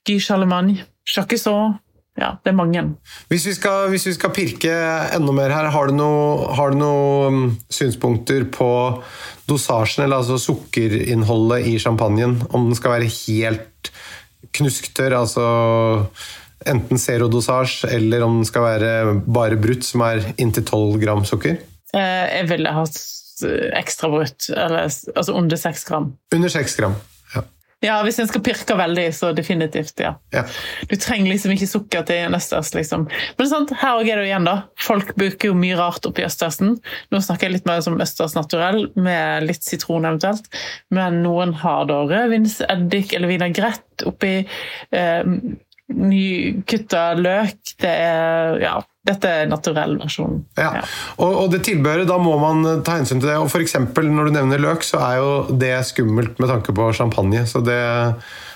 Guy 0.08 0.20
Charlemagne. 0.22 0.86
Jacquesson. 1.16 1.80
Ja, 2.20 2.36
det 2.44 2.52
er 2.52 2.58
mange. 2.58 2.84
Hvis 3.32 3.46
vi, 3.48 3.54
skal, 3.56 3.88
hvis 3.90 4.06
vi 4.10 4.14
skal 4.14 4.34
pirke 4.36 4.72
enda 5.16 5.34
mer 5.34 5.54
her, 5.54 5.70
har 5.74 5.90
du 5.90 5.96
noen 5.96 6.78
noe 6.78 7.30
um, 7.32 7.44
synspunkter 7.72 8.46
på 8.52 8.68
dosasjen, 9.50 10.04
eller 10.06 10.20
altså 10.20 10.38
sukkerinnholdet 10.42 11.70
i 11.72 11.78
champagnen? 11.82 12.38
Om 12.52 12.70
den 12.70 12.78
skal 12.78 12.98
være 12.98 13.10
helt 13.10 13.94
knusktørr, 14.58 15.16
altså 15.20 15.46
enten 16.70 17.00
zero-dosasje, 17.02 17.90
eller 17.96 18.26
om 18.26 18.40
den 18.40 18.48
skal 18.48 18.66
være 18.68 18.92
bare 19.26 19.58
brutt, 19.62 19.86
som 19.88 20.04
er 20.06 20.24
inntil 20.38 20.66
12 20.66 21.00
gram 21.02 21.24
sukker? 21.28 21.58
Eh, 21.96 22.26
jeg 22.38 22.50
ville 22.52 22.76
hatt 22.76 23.00
ekstra 23.78 24.12
brutt, 24.12 24.50
eller 24.54 24.86
altså 24.86 25.34
under 25.34 25.58
6 25.58 25.88
gram. 25.88 26.12
Under 26.36 26.52
6 26.54 26.78
gram, 26.78 26.96
ja. 27.82 27.98
Hvis 28.06 28.20
en 28.22 28.30
skal 28.30 28.44
pirke 28.46 28.76
veldig, 28.78 29.08
så 29.16 29.32
definitivt, 29.38 30.00
ja. 30.04 30.14
ja. 30.36 30.44
Du 30.90 30.96
trenger 30.96 31.32
liksom 31.32 31.56
ikke 31.56 31.70
sukker 31.70 32.06
til 32.08 32.28
en 32.28 32.38
østers, 32.38 32.74
liksom. 32.78 33.08
Men 33.40 33.50
sant, 33.50 33.74
her 33.82 34.00
òg 34.00 34.10
er 34.10 34.20
det 34.20 34.28
jo 34.28 34.32
igjen, 34.32 34.48
da. 34.48 34.56
Folk 34.82 35.14
bruker 35.18 35.52
jo 35.52 35.58
mye 35.58 35.80
rart 35.80 36.06
oppi 36.10 36.26
østersen. 36.28 36.78
Nå 37.12 37.24
snakker 37.24 37.50
jeg 37.50 37.58
litt 37.58 37.70
mer 37.70 37.82
som 37.86 38.00
østers 38.02 38.38
naturell, 38.38 38.86
med 38.96 39.48
litt 39.50 39.66
sitron 39.66 40.08
eventuelt. 40.08 40.48
Men 40.94 41.22
noen 41.26 41.56
har 41.64 41.90
da 41.90 42.04
rødvinseddik 42.10 43.18
eller 43.18 43.34
vinagrett 43.34 44.06
oppi. 44.10 44.38
Eh, 44.96 45.36
nykutta 45.92 47.12
løk. 47.20 47.76
Det 47.82 47.92
er 47.92 48.62
ja, 48.64 48.78
dette 49.08 49.30
er 49.30 49.50
naturell 49.50 49.96
versjon. 49.98 50.44
Ja. 50.60 50.70
ja. 50.78 50.84
Og, 51.18 51.32
og, 51.32 51.48
det 51.54 51.64
tilbehøret, 51.66 52.06
da 52.10 52.20
må 52.22 52.36
man 52.42 52.84
ta 52.86 53.00
hensyn 53.00 53.22
til 53.22 53.32
det. 53.32 53.40
Og 53.42 53.50
f.eks. 53.50 53.76
når 53.98 54.30
du 54.30 54.36
nevner 54.36 54.62
løk, 54.62 54.86
så 54.86 55.02
er 55.02 55.18
jo 55.18 55.32
det 55.50 55.74
skummelt 55.90 56.38
med 56.42 56.52
tanke 56.52 56.76
på 56.78 56.92
champagne. 56.98 57.44
Så 57.50 57.64
det 57.66 57.82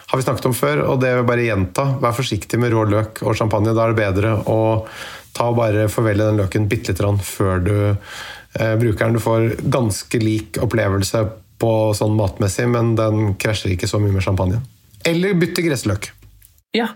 har 0.06 0.22
vi 0.22 0.26
snakket 0.26 0.46
om 0.52 0.54
før, 0.54 0.84
og 0.86 1.02
det 1.02 1.10
vil 1.12 1.24
jeg 1.24 1.30
bare 1.32 1.48
gjenta. 1.48 1.88
Vær 2.04 2.18
forsiktig 2.18 2.62
med 2.62 2.76
rå 2.76 2.86
løk 2.92 3.24
og 3.26 3.38
champagne. 3.40 3.74
Da 3.74 3.88
er 3.88 3.96
det 3.96 4.04
bedre 4.04 4.36
å 4.46 4.60
ta 5.36 5.50
og 5.50 5.58
bare 5.58 5.90
forvelle 5.92 6.30
den 6.30 6.40
løken 6.40 6.70
bitte 6.72 6.94
lite 6.94 7.02
grann 7.02 7.18
før 7.20 7.66
du 7.66 7.76
eh, 7.90 8.76
bruker 8.80 9.02
den. 9.08 9.18
Du 9.18 9.24
får 9.24 9.50
ganske 9.74 10.22
lik 10.22 10.62
opplevelse 10.62 11.26
på 11.60 11.72
sånn 11.98 12.16
matmessig, 12.20 12.68
men 12.70 12.94
den 13.00 13.34
krasjer 13.42 13.74
ikke 13.74 13.90
så 13.90 14.00
mye 14.04 14.14
med 14.14 14.24
champagne. 14.24 14.62
Eller 15.06 15.34
bytte 15.40 15.66
gressløk. 15.66 16.12
Ja, 16.76 16.94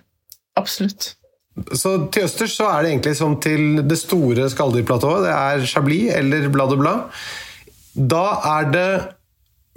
absolutt. 0.60 1.16
Så 1.74 1.96
til 2.14 2.28
østers 2.28 2.56
så 2.60 2.70
er 2.72 2.84
det 2.84 2.94
egentlig 2.94 3.16
som 3.20 3.36
til 3.42 3.82
det 3.88 4.00
store 4.00 4.50
skalldyrplatået. 4.52 5.28
Det 5.28 5.36
er 5.36 5.68
chablis 5.70 6.14
eller 6.16 6.50
blad 6.54 6.76
og 6.76 6.82
blad. 6.84 7.22
Da 8.00 8.24
er 8.58 8.72
det 8.74 8.90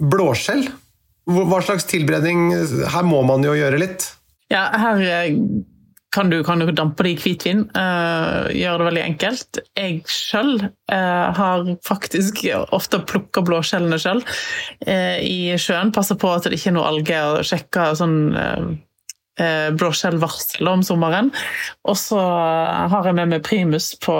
blåskjell. 0.03 0.67
Hva 1.23 1.61
slags 1.63 1.85
tilberedning 1.87 2.49
Her 2.91 3.05
må 3.07 3.21
man 3.27 3.45
jo 3.45 3.53
gjøre 3.55 3.79
litt. 3.79 4.09
Ja, 4.51 4.67
her 4.75 4.99
eh, 5.07 5.37
kan 6.13 6.29
du, 6.29 6.43
kan 6.45 6.59
du 6.61 6.69
dampe 6.75 7.05
det 7.07 7.15
i 7.15 7.19
hvitvin. 7.23 7.63
Uh, 7.73 8.51
gjøre 8.53 8.81
det 8.81 8.87
veldig 8.89 9.03
enkelt. 9.03 9.59
Jeg 9.73 10.03
sjøl 10.11 10.51
uh, 10.61 11.31
har 11.39 11.65
faktisk 11.87 12.43
ofte 12.75 13.01
plukka 13.09 13.41
blåskjellene 13.47 13.97
sjøl 14.01 14.21
uh, 14.21 15.17
i 15.17 15.55
sjøen. 15.57 15.93
Passer 15.95 16.19
på 16.21 16.29
at 16.29 16.45
det 16.45 16.59
ikke 16.59 16.73
er 16.73 16.77
noe 16.77 16.91
alge, 16.91 17.23
og 17.31 17.47
sjekker 17.49 17.97
sånn 17.97 18.17
eh, 19.39 19.69
blåskjellvarsel 19.75 20.69
om 20.69 20.83
sommeren. 20.85 21.31
Og 21.87 21.97
så 21.99 22.21
har 22.21 23.09
jeg 23.09 23.17
med 23.19 23.33
meg 23.33 23.43
primus 23.45 23.93
på, 24.03 24.15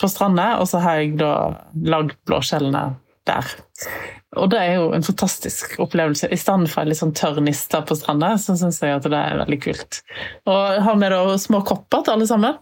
på 0.00 0.10
stranda, 0.10 0.56
og 0.62 0.70
så 0.70 0.82
har 0.84 1.02
jeg 1.02 1.18
da 1.20 1.34
lagd 1.88 2.16
blåskjellene 2.28 2.90
der. 3.28 3.52
Og 4.36 4.50
det 4.52 4.60
er 4.60 4.74
jo 4.76 4.90
en 4.92 5.04
fantastisk 5.04 5.78
opplevelse. 5.80 6.28
I 6.28 6.36
stedet 6.36 6.68
for 6.68 6.82
en 6.82 6.90
litt 6.90 7.00
sånn 7.00 7.14
tørr 7.16 7.40
niste 7.44 7.80
på 7.88 7.96
stranda, 7.96 8.34
så 8.40 8.58
syns 8.60 8.80
jeg 8.84 8.98
at 8.98 9.08
det 9.08 9.16
er 9.16 9.40
veldig 9.40 9.60
kult. 9.64 10.00
Og 10.48 10.58
jeg 10.76 10.84
har 10.84 10.98
med 11.00 11.14
da 11.14 11.38
små 11.40 11.62
kopper 11.68 12.04
til 12.04 12.16
alle 12.16 12.28
sammen, 12.28 12.58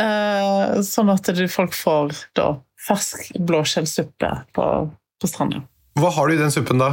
eh, 0.00 0.80
sånn 0.86 1.12
at 1.12 1.28
folk 1.52 1.76
får 1.76 2.16
da 2.38 2.54
fersk 2.84 3.34
blåskjellsuppe 3.40 4.32
på, 4.56 4.68
på 5.20 5.30
stranda. 5.30 5.64
Hva 6.00 6.10
har 6.16 6.28
du 6.28 6.34
i 6.34 6.40
den 6.40 6.52
suppen 6.52 6.80
da? 6.80 6.90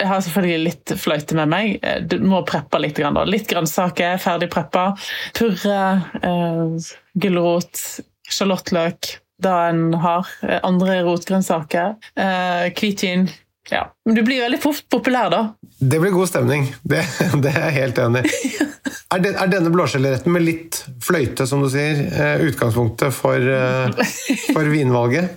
Jeg 0.00 0.08
har 0.08 0.22
selvfølgelig 0.24 0.64
litt 0.64 0.92
fløyte 0.96 1.36
med 1.36 1.50
meg. 1.52 1.74
Eh, 1.84 2.00
du 2.08 2.18
må 2.24 2.40
preppe 2.48 2.80
litt. 2.80 3.00
Da. 3.00 3.24
Litt 3.28 3.48
grønnsaker, 3.50 4.16
ferdig 4.22 4.48
preppa. 4.52 4.90
Purre, 5.36 5.82
eh, 6.24 6.92
gulrot, 7.20 7.82
sjalottløk, 8.30 9.12
det 9.42 9.52
en 9.70 9.94
har. 10.00 10.28
Eh, 10.42 10.60
andre 10.62 11.02
rotgrønnsaker. 11.06 11.96
Eh, 12.16 12.72
hvitvin. 12.76 13.28
Ja. 13.70 13.84
Men 14.04 14.14
du 14.14 14.22
blir 14.22 14.40
veldig 14.42 14.60
fort 14.62 14.84
populær, 14.90 15.30
da. 15.30 15.42
Det 15.78 16.00
blir 16.00 16.14
god 16.16 16.28
stemning. 16.28 16.66
Det, 16.82 17.04
det 17.42 17.52
er 17.52 17.68
jeg 17.68 17.76
helt 17.76 18.00
enig 18.06 18.24
i. 18.24 18.50
er, 19.14 19.20
den, 19.20 19.36
er, 19.36 19.52
denne 19.52 19.72
blåskjellretten 19.74 20.32
med 20.32 20.46
litt 20.46 20.82
fløyte, 21.04 21.46
som 21.46 21.62
du 21.64 21.68
sier, 21.72 22.06
eh, 22.08 22.48
utgangspunktet 22.48 23.14
for, 23.14 23.52
for 24.56 24.72
vinvalget? 24.72 25.36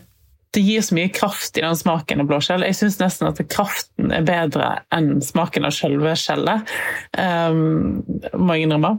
Det 0.53 0.61
gir 0.61 0.83
så 0.85 0.95
mye 0.97 1.09
kraft 1.13 1.57
i 1.57 1.63
den 1.63 1.77
smaken 1.77 2.21
av 2.21 2.29
blåskjell. 2.29 2.65
Jeg 2.67 2.77
syns 2.77 2.99
nesten 3.01 3.29
at 3.29 3.41
kraften 3.49 4.13
er 4.13 4.25
bedre 4.27 4.75
enn 4.93 5.17
smaken 5.25 5.65
av 5.65 5.73
selve 5.75 6.13
skjellet. 6.19 6.69
Um, 7.17 8.03
må 8.37 8.57
jeg 8.57 8.67
innrømme. 8.67 8.95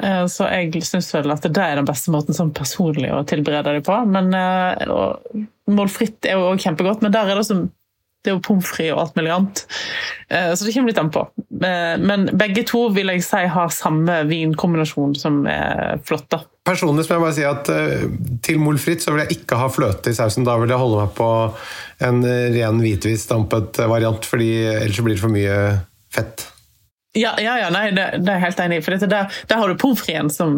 Uh, 0.00 0.24
så 0.30 0.48
jeg 0.50 0.82
syns 0.86 1.12
vel 1.14 1.34
at 1.34 1.44
det 1.44 1.60
er 1.60 1.78
den 1.78 1.88
beste 1.88 2.14
måten 2.14 2.36
sånn 2.36 2.54
personlig 2.56 3.12
å 3.12 3.22
tilberede 3.28 3.76
det 3.76 3.84
på. 3.86 3.98
Men 4.08 4.32
uh, 4.32 5.44
Målfritt 5.70 6.28
er 6.28 6.38
jo 6.38 6.50
òg 6.52 6.64
kjempegodt, 6.64 7.04
men 7.04 7.12
der 7.14 7.30
er 7.30 7.40
det 7.40 7.48
som 7.48 7.66
det 8.24 8.32
er 8.32 8.38
jo 8.38 8.42
pommes 8.44 8.66
frites 8.66 8.94
og 8.94 9.02
alt 9.02 9.18
mulig 9.18 9.32
annet. 9.34 9.62
Uh, 10.32 10.52
så 10.56 10.64
det 10.64 10.74
kommer 10.74 10.92
litt 10.92 11.00
an 11.02 11.12
på. 11.14 11.24
Men 11.54 12.26
begge 12.32 12.64
to 12.68 12.86
vil 12.94 13.12
jeg 13.12 13.24
si 13.26 13.44
har 13.54 13.74
samme 13.74 14.22
vinkombinasjon 14.30 15.14
som 15.18 15.42
er 15.50 16.00
flott. 16.08 16.26
da. 16.32 16.42
Personlig 16.64 17.04
må 17.04 17.18
jeg 17.18 17.24
bare 17.26 17.36
si 17.36 17.46
at 17.48 17.70
uh, 17.70 18.08
til 18.44 18.62
molfritt 18.62 19.04
så 19.04 19.14
vil 19.14 19.24
jeg 19.26 19.40
ikke 19.40 19.60
ha 19.60 19.68
fløte 19.72 20.12
i 20.12 20.16
sausen. 20.16 20.46
Da 20.48 20.56
vil 20.60 20.72
jeg 20.72 20.80
holde 20.80 21.04
meg 21.04 21.14
på 21.18 21.30
en 22.04 22.24
ren 22.24 22.80
hvitvisdampet 22.82 23.84
variant, 23.88 24.26
fordi 24.26 24.50
ellers 24.72 25.04
blir 25.04 25.14
det 25.14 25.22
for 25.22 25.32
mye 25.32 25.60
fett. 26.12 26.48
Ja, 27.16 27.34
ja, 27.38 27.58
ja 27.58 27.68
nei, 27.70 27.92
det, 27.94 28.04
det, 28.24 28.26
er 28.26 28.40
jeg 28.40 28.42
helt 28.42 28.60
enig 28.64 28.76
i. 28.80 28.82
For 28.82 28.98
der, 28.98 29.28
der, 29.46 29.60
har 29.60 29.70
du 29.70 29.78
pommes 29.78 30.00
fritesen 30.02 30.32
som, 30.34 30.56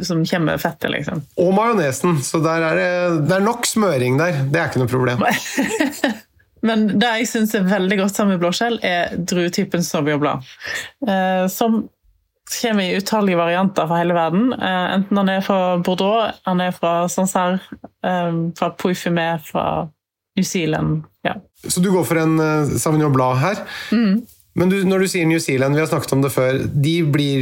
som, 0.00 0.22
kommer 0.24 0.54
med 0.54 0.62
fettet. 0.62 0.88
liksom. 0.94 1.20
Og 1.36 1.52
majonesen. 1.56 2.16
Så 2.24 2.40
er 2.40 2.64
det, 2.64 2.86
det 3.28 3.36
er 3.36 3.44
nok 3.44 3.68
smøring 3.68 4.16
der. 4.20 4.40
Det 4.48 4.62
er 4.62 4.70
ikke 4.70 4.80
noe 4.80 4.92
problem. 4.92 5.26
Men 6.66 6.86
det 7.00 7.10
jeg 7.20 7.28
syns 7.30 7.54
er 7.56 7.66
veldig 7.68 8.00
godt 8.02 8.16
sammen 8.16 8.36
med 8.36 8.42
blåskjell, 8.42 8.80
er 8.84 9.14
druetypen 9.16 9.84
Sauvignon 9.86 10.42
Eh, 11.06 11.46
som 11.52 11.84
kommer 12.60 12.84
i 12.84 12.96
utallige 12.96 13.38
varianter 13.38 13.86
fra 13.88 13.98
hele 14.00 14.14
verden. 14.16 14.52
Eh, 14.52 14.94
enten 14.96 15.20
han 15.20 15.30
er 15.30 15.42
fra 15.44 15.76
Bordeaux, 15.82 16.32
han 16.46 16.62
er 16.62 16.72
fra 16.74 17.08
Sancerre, 17.12 17.60
eh, 18.06 18.32
fra 18.58 18.70
Poifumé, 18.78 19.28
fra 19.42 19.88
New 20.36 20.44
Zealand. 20.44 21.04
Ja. 21.26 21.34
Så 21.66 21.80
du 21.80 21.90
går 21.92 22.04
for 22.04 22.20
en 22.20 22.38
Sauvignon 22.78 23.14
Blad 23.14 23.40
her. 23.42 23.62
Mm. 23.92 24.26
Men 24.56 24.70
du, 24.72 24.76
når 24.88 25.04
du 25.04 25.08
sier 25.12 25.28
New 25.28 25.40
Zealand, 25.42 25.76
vi 25.76 25.82
har 25.82 25.88
snakket 25.90 26.14
om 26.16 26.22
det 26.24 26.32
før, 26.32 26.62
de, 26.64 26.94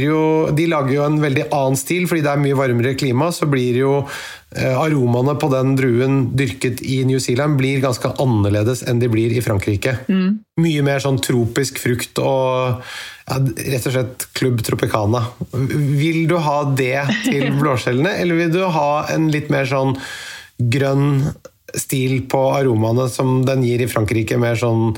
jo, 0.03 0.21
de, 0.55 0.65
lager 0.67 0.97
jo 0.97 1.05
en 1.05 1.21
veldig 1.23 1.47
annen 1.47 1.79
stil, 1.79 2.09
fordi 2.11 2.25
det 2.25 2.31
er 2.33 2.41
mye 2.43 2.57
varmere 2.59 2.95
klima. 2.99 3.29
Så 3.31 3.47
blir 3.47 3.79
jo 3.79 3.93
eh, 4.03 4.75
aromaene 4.75 5.37
på 5.39 5.49
den 5.53 5.77
druen 5.79 6.19
dyrket 6.35 6.83
i 6.83 7.01
New 7.07 7.21
Zealand 7.23 7.55
blir 7.61 7.79
ganske 7.83 8.11
annerledes 8.21 8.83
enn 8.83 8.99
de 8.99 9.11
blir 9.11 9.31
i 9.31 9.43
Frankrike. 9.45 9.95
Mm. 10.11 10.41
Mye 10.65 10.85
mer 10.85 11.03
sånn 11.03 11.21
tropisk 11.23 11.79
frukt 11.83 12.19
og 12.19 12.83
ja, 12.83 13.39
rett 13.39 13.87
og 13.87 13.95
slett 13.95 14.29
Club 14.35 14.59
Tropicana. 14.67 15.23
Vil 15.55 16.25
du 16.27 16.35
ha 16.43 16.61
det 16.75 17.07
til 17.23 17.47
blåskjellene, 17.61 18.17
eller 18.19 18.43
vil 18.43 18.55
du 18.59 18.63
ha 18.75 18.89
en 19.15 19.31
litt 19.31 19.47
mer 19.53 19.71
sånn 19.71 19.95
grønn 20.59 21.21
stil 21.79 22.21
på 22.31 22.41
aromaene 22.55 23.07
som 23.11 23.39
den 23.47 23.63
gir 23.65 23.83
i 23.85 23.89
Frankrike, 23.91 24.39
mer 24.41 24.59
sånn 24.59 24.93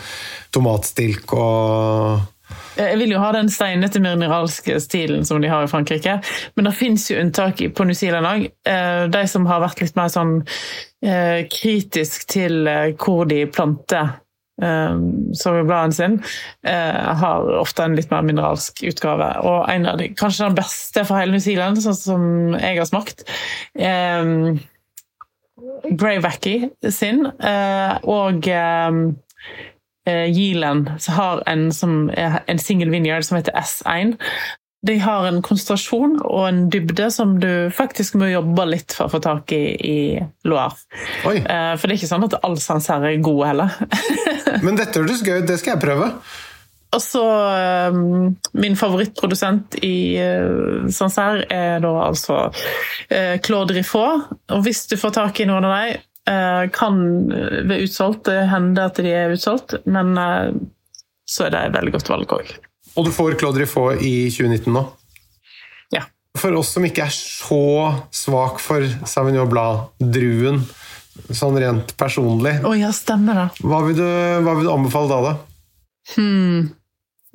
tomatstilk 0.55 1.35
og 1.37 2.25
jeg 2.77 2.99
vil 3.01 3.15
jo 3.15 3.21
ha 3.21 3.31
den 3.35 3.49
steinete 3.51 3.99
mineralske 4.03 4.77
stilen 4.83 5.25
som 5.27 5.41
de 5.41 5.49
har 5.51 5.65
i 5.65 5.71
Frankrike. 5.71 6.19
Men 6.55 6.69
det 6.69 6.75
fins 6.77 7.09
jo 7.11 7.17
unntak 7.19 7.63
på 7.75 7.87
New 7.87 7.97
Zealand 7.97 8.29
òg. 8.29 8.45
Eh, 8.69 9.07
de 9.11 9.23
som 9.29 9.47
har 9.49 9.63
vært 9.65 9.81
litt 9.81 9.97
mer 9.97 10.11
sånn 10.13 10.37
eh, 11.03 11.43
kritisk 11.51 12.27
til 12.31 12.69
eh, 12.69 12.93
hvor 12.95 13.27
de 13.29 13.45
planter 13.49 14.17
soverbladene 14.57 15.93
sin, 15.93 16.15
har 16.65 17.49
ofte 17.59 17.83
en 17.85 17.93
litt 17.93 18.09
mer 18.09 18.23
mineralsk 18.25 18.79
utgave. 18.89 19.27
Og 19.45 19.67
en 19.69 19.85
av 19.91 19.99
de, 20.01 20.07
kanskje 20.17 20.47
den 20.47 20.55
beste 20.57 21.03
for 21.05 21.21
hele 21.21 21.35
New 21.35 21.43
Zealand, 21.43 21.77
sånn 21.83 21.99
som 21.99 22.23
jeg 22.57 22.79
har 22.79 22.89
smakt, 22.89 23.21
Grey 23.77 24.57
Wacky 26.23 26.69
sin, 26.93 27.25
og 27.27 28.49
Yeeland 30.07 30.89
som 31.03 31.13
har 31.17 31.43
en, 31.51 31.67
som 31.75 32.09
en 32.13 32.59
single 32.59 32.93
vineyard 32.93 33.25
som 33.27 33.37
heter 33.37 33.55
S1. 33.59 34.15
De 34.85 34.99
har 35.01 35.25
en 35.25 35.39
konsentrasjon 35.41 36.19
og 36.21 36.43
en 36.47 36.59
dybde 36.71 37.09
som 37.11 37.37
du 37.41 37.69
faktisk 37.73 38.15
må 38.19 38.29
jobbe 38.29 38.67
litt 38.69 38.93
for 38.93 39.07
å 39.07 39.13
få 39.15 39.21
tak 39.23 39.51
i 39.55 39.63
i 39.73 39.97
Loire. 40.47 40.77
Oi. 41.25 41.39
Eh, 41.41 41.71
for 41.75 41.87
det 41.87 41.95
er 41.95 41.97
ikke 41.97 42.11
sånn 42.11 42.27
at 42.27 42.37
all 42.45 42.57
her 42.61 43.07
er 43.09 43.23
god 43.25 43.41
heller. 43.49 43.73
Men 44.65 44.77
dette 44.77 45.01
høres 45.01 45.25
gøy 45.25 45.41
ut, 45.41 45.49
det 45.49 45.57
skal 45.59 45.75
jeg 45.75 45.83
prøve. 45.83 46.11
Og 46.95 47.01
så 47.03 47.23
um, 47.91 48.35
Min 48.55 48.77
favorittprodusent 48.79 49.75
i 49.83 50.15
uh, 50.21 50.87
Sancerre 50.93 51.43
er 51.51 51.81
da 51.83 51.91
altså 52.05 52.45
uh, 52.47 53.35
Claude 53.43 53.75
Riffaut. 53.75 54.29
Og 54.55 54.63
hvis 54.63 54.85
du 54.87 54.95
får 54.99 55.17
tak 55.19 55.41
i 55.43 55.49
noen 55.49 55.67
av 55.67 55.75
dem, 55.75 56.05
uh, 56.29 56.63
kan 56.73 57.01
være 57.67 57.83
utsolgt. 57.85 58.25
Det 58.29 58.47
hender 58.51 58.89
at 58.91 59.01
de 59.03 59.13
er 59.13 59.35
utsolgt, 59.35 59.79
men 59.85 60.15
uh, 60.15 60.53
så 61.27 61.47
er 61.47 61.53
det 61.53 61.65
et 61.67 61.77
veldig 61.77 61.95
godt 61.97 62.13
valg 62.13 62.37
òg. 62.39 62.55
Og 62.97 63.05
du 63.05 63.13
får 63.13 63.37
Claude 63.39 63.61
Riffaut 63.61 64.01
i 64.01 64.29
2019 64.33 64.71
nå? 64.73 64.83
Ja. 65.93 66.07
For 66.37 66.55
oss 66.57 66.73
som 66.75 66.85
ikke 66.87 67.05
er 67.05 67.13
så 67.13 67.61
svak 68.15 68.61
for 68.63 68.85
Sauvignon 69.05 69.49
Blad-druen, 69.51 70.63
sånn 71.33 71.57
rent 71.57 71.95
personlig 71.97 72.59
oh, 72.61 72.75
ja, 72.77 72.91
stemmer 72.93 73.39
det. 73.39 73.45
Hva 73.65 73.79
vil, 73.87 73.97
du, 73.97 74.09
hva 74.45 74.53
vil 74.57 74.67
du 74.67 74.71
anbefale 74.71 75.09
da, 75.09 75.31
da? 75.31 75.46
Hmm. 76.15 76.73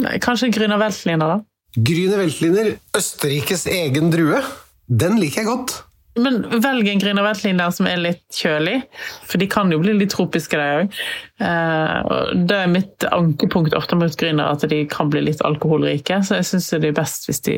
Nei, 0.02 0.18
kanskje 0.22 0.50
Grüner 0.54 0.80
Weltliner, 0.80 1.36
da? 1.36 1.40
Grüner 1.76 2.20
Weltliner, 2.20 2.74
Østerrikes 2.96 3.66
egen 3.70 4.12
drue. 4.12 4.42
Den 4.88 5.18
liker 5.20 5.42
jeg 5.42 5.50
godt. 5.50 5.78
Men 6.20 6.42
velg 6.60 6.88
en 6.92 7.00
Grüner 7.00 7.24
Veltliner 7.24 7.72
som 7.72 7.86
er 7.88 8.00
litt 8.00 8.36
kjølig, 8.36 8.82
for 9.24 9.40
de 9.40 9.48
kan 9.48 9.72
jo 9.72 9.78
bli 9.80 9.94
litt 9.96 10.12
tropiske, 10.12 10.58
de 10.60 10.82
òg. 10.82 10.96
Eh, 11.40 12.12
det 12.44 12.58
er 12.58 12.72
mitt 12.72 13.06
ankepunkt 13.08 13.76
ofte 13.78 13.96
mot 13.96 14.16
Grüner, 14.20 14.52
at 14.52 14.66
de 14.68 14.82
kan 14.92 15.08
bli 15.12 15.24
litt 15.24 15.40
alkoholrike. 15.46 16.20
Så 16.26 16.40
jeg 16.40 16.50
syns 16.50 16.68
det 16.76 16.90
er 16.90 16.98
best 17.00 17.30
hvis 17.30 17.40
de 17.48 17.56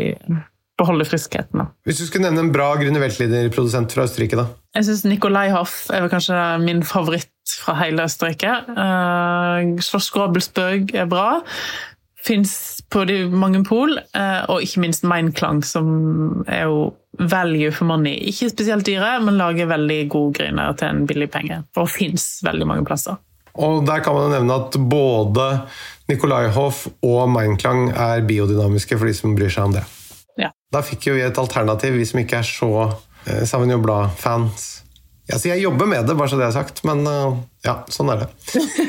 beholder 0.78 1.06
friskheten. 1.06 1.66
Hvis 1.86 2.02
du 2.02 2.06
skulle 2.06 2.28
nevne 2.28 2.46
en 2.46 2.54
bra 2.54 2.72
Grüner 2.78 3.02
Veltliner-produsent 3.02 3.94
fra 3.94 4.06
Østerrike, 4.06 4.38
da? 4.38 4.46
Jeg 4.78 4.86
syns 4.86 5.04
Nicolai 5.06 5.48
Hoff 5.54 5.88
er 5.94 6.06
kanskje 6.10 6.38
min 6.62 6.86
favoritt 6.86 7.30
fra 7.60 7.76
hele 7.82 8.06
Østerrike. 8.08 8.52
Uh, 8.70 9.74
Schloss 9.84 10.10
Grabelsberg 10.14 10.94
er 10.96 11.10
bra 11.10 11.42
fins 12.24 12.82
på 12.88 13.04
de 13.08 13.24
mange 13.28 13.60
pol, 13.66 13.98
eh, 13.98 14.42
og 14.48 14.64
ikke 14.64 14.82
minst 14.84 15.04
Meinklang, 15.08 15.60
som 15.66 16.44
er 16.48 16.66
jo 16.68 16.92
value 17.20 17.72
for 17.74 17.88
money. 17.88 18.16
Ikke 18.30 18.50
spesielt 18.52 18.86
dyre, 18.88 19.18
men 19.24 19.38
lager 19.38 19.68
veldig 19.70 20.00
gode 20.12 20.38
griner 20.38 20.76
til 20.78 20.90
en 20.90 21.04
billig 21.08 21.28
penge. 21.34 21.60
Og 21.76 21.90
fins 21.92 22.38
veldig 22.46 22.68
mange 22.70 22.86
plasser. 22.88 23.20
Og 23.54 23.84
der 23.86 24.00
kan 24.02 24.16
man 24.16 24.26
jo 24.26 24.38
nevne 24.38 24.56
at 24.64 24.78
både 24.90 25.48
Nikolai 26.10 26.48
Hoff 26.56 26.88
og 27.06 27.28
Meinklang 27.30 27.92
er 27.92 28.24
biodynamiske 28.26 28.98
for 28.98 29.10
de 29.10 29.14
som 29.14 29.36
bryr 29.36 29.52
seg 29.52 29.68
om 29.68 29.76
det. 29.76 29.84
Ja. 30.40 30.50
Da 30.74 30.82
fikk 30.82 31.10
jo 31.10 31.18
vi 31.18 31.22
et 31.22 31.38
alternativ, 31.38 31.94
vi 31.94 32.08
som 32.08 32.22
ikke 32.24 32.40
er 32.40 32.48
så 32.48 32.72
eh, 33.28 33.44
Sauvignon 33.46 33.84
Blad-fans. 33.84 34.83
Ja, 35.30 35.38
jeg 35.48 35.62
jobber 35.62 35.88
med 35.88 36.04
det, 36.04 36.16
bare 36.18 36.28
så 36.28 36.36
det 36.36 36.48
er 36.50 36.56
sagt, 36.56 36.82
men 36.84 37.00
uh, 37.08 37.38
ja, 37.64 37.78
sånn 37.92 38.12
er 38.12 38.24
det. 38.24 38.28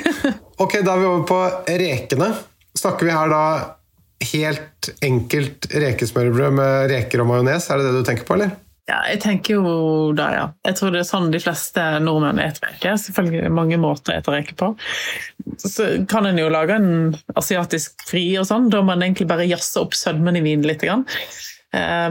ok, 0.64 0.82
da 0.84 0.96
er 0.96 1.00
vi 1.00 1.08
over 1.08 1.24
på 1.30 1.40
rekene. 1.80 2.34
Snakker 2.76 3.08
vi 3.08 3.16
her 3.16 3.32
da 3.32 3.44
helt 4.34 4.90
enkelt 5.06 5.70
rekesmørbrød 5.72 6.60
med 6.60 6.92
reker 6.92 7.24
og 7.24 7.32
majones? 7.32 7.70
Er 7.72 7.80
det 7.80 7.88
det 7.88 8.02
du 8.02 8.08
tenker 8.08 8.28
på, 8.28 8.36
eller? 8.36 8.56
Ja, 8.86 9.00
jeg 9.10 9.18
tenker 9.24 9.56
jo 9.58 9.70
da, 10.14 10.28
ja. 10.36 10.44
Jeg 10.68 10.78
tror 10.78 10.92
det 10.94 11.00
er 11.02 11.08
sånn 11.08 11.32
de 11.34 11.40
fleste 11.42 11.82
nordmenn 12.04 12.38
spiser 12.54 12.76
reker. 12.76 13.00
Selvfølgelig 13.02 13.40
er 13.40 13.48
det 13.48 13.56
mange 13.58 13.80
måter 13.82 14.20
å 14.20 14.22
spise 14.22 14.36
reker 14.36 14.58
på. 14.60 14.70
Så 15.64 15.88
kan 16.12 16.30
en 16.30 16.38
jo 16.38 16.52
lage 16.54 16.78
en 16.78 17.16
asiatisk 17.40 18.06
fri 18.06 18.28
og 18.38 18.46
sånn. 18.52 18.70
Da 18.74 18.84
må 18.86 18.94
en 18.94 19.08
egentlig 19.08 19.26
bare 19.32 19.48
jazze 19.50 19.82
opp 19.82 19.98
sødmen 19.98 20.38
i 20.38 20.44
vinen 20.46 20.68
litt. 20.70 20.86
Eh, 20.86 21.02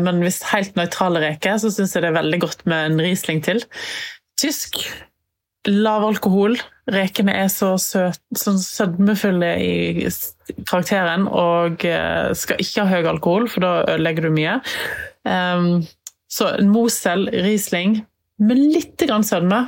men 0.04 0.22
hvis 0.24 0.42
helt 0.50 0.76
nøytrale 0.78 1.22
reker, 1.24 1.58
så 1.62 1.72
syns 1.72 1.94
jeg 1.94 2.04
det 2.04 2.12
er 2.12 2.20
veldig 2.20 2.40
godt 2.44 2.64
med 2.70 2.92
en 2.92 3.02
Riesling 3.04 3.42
til. 3.44 3.62
Tysk 4.40 4.82
lav 5.70 6.04
alkohol. 6.04 6.56
Rekene 6.92 7.32
er 7.44 7.48
så 7.52 7.74
søt, 7.80 8.20
sånn 8.36 8.58
sødmefulle 8.60 9.52
i 9.62 10.08
karakteren 10.68 11.24
og 11.30 11.86
eh, 11.88 12.34
skal 12.36 12.60
ikke 12.60 12.84
ha 12.84 12.90
høy 12.90 13.08
alkohol, 13.14 13.48
for 13.48 13.64
da 13.64 13.70
ødelegger 13.94 14.28
du 14.28 14.34
mye. 14.34 14.58
Um, 15.24 15.86
så 16.28 16.50
en 16.58 16.68
Mosel 16.72 17.30
Riesling 17.32 18.02
med 18.44 18.60
litt 18.60 19.00
grann 19.06 19.24
sødme. 19.24 19.64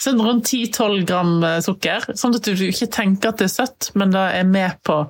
Sånn 0.00 0.20
rundt 0.20 0.48
10-12 0.48 1.08
gram 1.08 1.34
eh, 1.44 1.58
sukker, 1.64 2.10
sånn 2.16 2.36
at 2.36 2.44
du 2.44 2.68
ikke 2.68 2.90
tenker 2.92 3.32
at 3.32 3.40
det 3.40 3.48
er 3.48 3.56
søtt, 3.56 3.90
men 3.96 4.12
det 4.12 4.28
er 4.40 4.46
med 4.48 4.80
på 4.84 5.02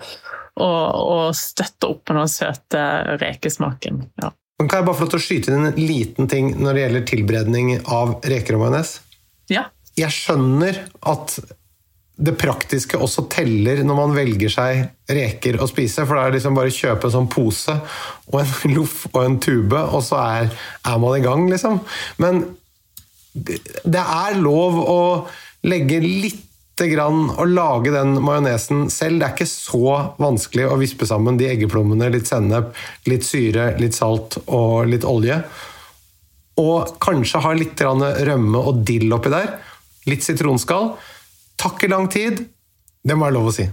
å, 0.60 0.68
og 0.68 1.36
støtte 1.38 1.90
opp 1.90 2.10
med 2.10 2.22
den 2.22 2.32
søte 2.32 2.82
rekesmaken. 3.22 4.02
Ja. 4.22 4.32
Kan 4.62 4.70
jeg 4.70 4.86
bare 4.86 4.96
få 4.96 5.06
lov 5.06 5.14
til 5.14 5.20
å 5.20 5.24
skyte 5.24 5.50
inn 5.50 5.68
en 5.68 5.80
liten 5.80 6.30
ting 6.30 6.52
når 6.60 6.76
det 6.76 6.84
gjelder 6.84 7.08
tilberedning 7.10 7.72
av 7.90 8.18
reker 8.22 8.58
og 8.58 8.66
majones? 8.66 8.98
Ja 9.50 9.66
jeg 9.98 10.14
skjønner 10.14 10.80
at 11.06 11.36
det 12.14 12.36
praktiske 12.38 12.98
også 13.02 13.24
teller 13.30 13.80
når 13.86 13.96
man 13.98 14.12
velger 14.14 14.52
seg 14.52 14.84
reker 15.10 15.58
å 15.58 15.66
spise. 15.70 16.04
For 16.06 16.14
det 16.14 16.24
er 16.24 16.36
liksom 16.36 16.58
bare 16.58 16.70
å 16.70 16.76
kjøpe 16.76 17.08
en 17.08 17.14
sånn 17.16 17.30
pose 17.30 17.74
og 18.30 18.36
en 18.42 18.52
loff 18.76 19.00
og 19.12 19.20
en 19.24 19.38
tube, 19.42 19.80
og 19.80 20.02
så 20.06 20.20
er, 20.22 20.52
er 20.86 21.00
man 21.02 21.18
i 21.18 21.24
gang, 21.24 21.46
liksom. 21.50 21.80
Men 22.22 22.44
det 23.34 24.02
er 24.02 24.38
lov 24.38 24.78
å 24.78 25.00
legge 25.66 25.98
litt 26.02 26.42
grann 26.90 27.28
å 27.38 27.44
lage 27.46 27.92
den 27.94 28.16
majonesen 28.24 28.88
selv. 28.90 29.20
Det 29.20 29.28
er 29.28 29.36
ikke 29.36 29.50
så 29.50 29.92
vanskelig 30.18 30.66
å 30.70 30.80
vispe 30.80 31.06
sammen 31.06 31.38
de 31.38 31.46
eggeplommene, 31.52 32.10
litt 32.14 32.30
sennep, 32.30 32.72
litt 33.10 33.26
syre, 33.26 33.72
litt 33.78 33.94
salt 33.94 34.40
og 34.46 34.90
litt 34.90 35.06
olje. 35.06 35.38
Og 36.62 36.96
kanskje 37.02 37.42
ha 37.42 37.54
litt 37.58 37.80
rømme 37.82 38.60
og 38.60 38.82
dill 38.86 39.14
oppi 39.14 39.32
der 39.32 39.54
litt 40.10 40.24
sitronskall. 40.24 40.94
Takker 41.60 41.88
lang 41.92 42.08
tid. 42.12 42.44
Det 43.04 43.16
må 43.16 43.28
være 43.28 43.36
lov 43.38 43.50
å 43.50 43.56
si. 43.56 43.66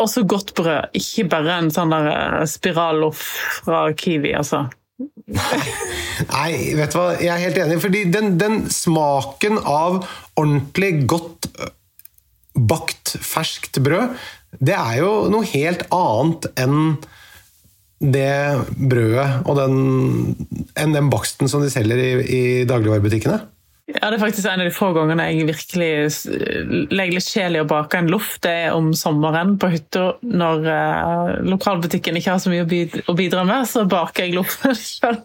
Også 0.00 0.22
godt 0.28 0.54
brød, 0.56 0.94
ikke 0.96 1.26
bare 1.28 1.56
en 1.60 1.72
sånn 1.74 1.90
der 1.92 2.06
eh, 2.12 2.44
spiralloff 2.48 3.24
fra 3.58 3.88
Kiwi, 3.98 4.32
altså. 4.38 4.68
Nei, 6.34 6.52
vet 6.76 6.92
du 6.92 6.98
hva, 6.98 7.10
jeg 7.18 7.32
er 7.34 7.42
helt 7.42 7.58
enig. 7.64 7.80
Fordi 7.82 8.04
den, 8.12 8.32
den 8.40 8.62
smaken 8.72 9.58
av 9.60 10.02
ordentlig 10.38 10.92
godt 11.10 11.50
bakt, 12.54 13.16
ferskt 13.22 13.80
brød, 13.84 14.16
det 14.58 14.74
er 14.74 15.00
jo 15.00 15.12
noe 15.30 15.46
helt 15.52 15.86
annet 15.94 16.50
enn 16.58 16.98
det 18.00 18.32
brødet 18.80 19.44
og 19.44 19.58
den, 19.58 19.80
enn 20.80 20.96
den 20.96 21.10
baksten 21.12 21.50
som 21.52 21.62
de 21.62 21.68
selger 21.72 22.00
i, 22.00 22.10
i 22.24 22.42
dagligvarebutikkene. 22.68 23.40
Ja, 23.90 24.10
Det 24.10 24.16
er 24.16 24.22
faktisk 24.22 24.46
en 24.46 24.62
av 24.62 24.68
de 24.68 24.74
få 24.74 24.90
gangene 24.94 25.26
jeg 25.30 25.46
virkelig 25.48 25.90
legger 26.94 27.16
litt 27.16 27.26
sjel 27.26 27.58
i 27.58 27.62
å 27.62 27.68
bake 27.68 27.98
en 27.98 28.10
loff. 28.12 28.36
Det 28.42 28.52
er 28.66 28.76
om 28.76 28.92
sommeren 28.96 29.56
på 29.60 29.70
hytta 29.72 30.04
når 30.22 30.66
uh, 30.68 31.32
lokalbutikken 31.48 32.18
ikke 32.20 32.36
har 32.36 32.42
så 32.42 32.52
mye 32.52 32.66
å 33.10 33.16
bidra 33.18 33.44
med. 33.48 33.66
Så 33.70 33.84
baker 33.90 34.28
jeg 34.28 34.36
loff 34.38 34.60
selv. 34.78 35.24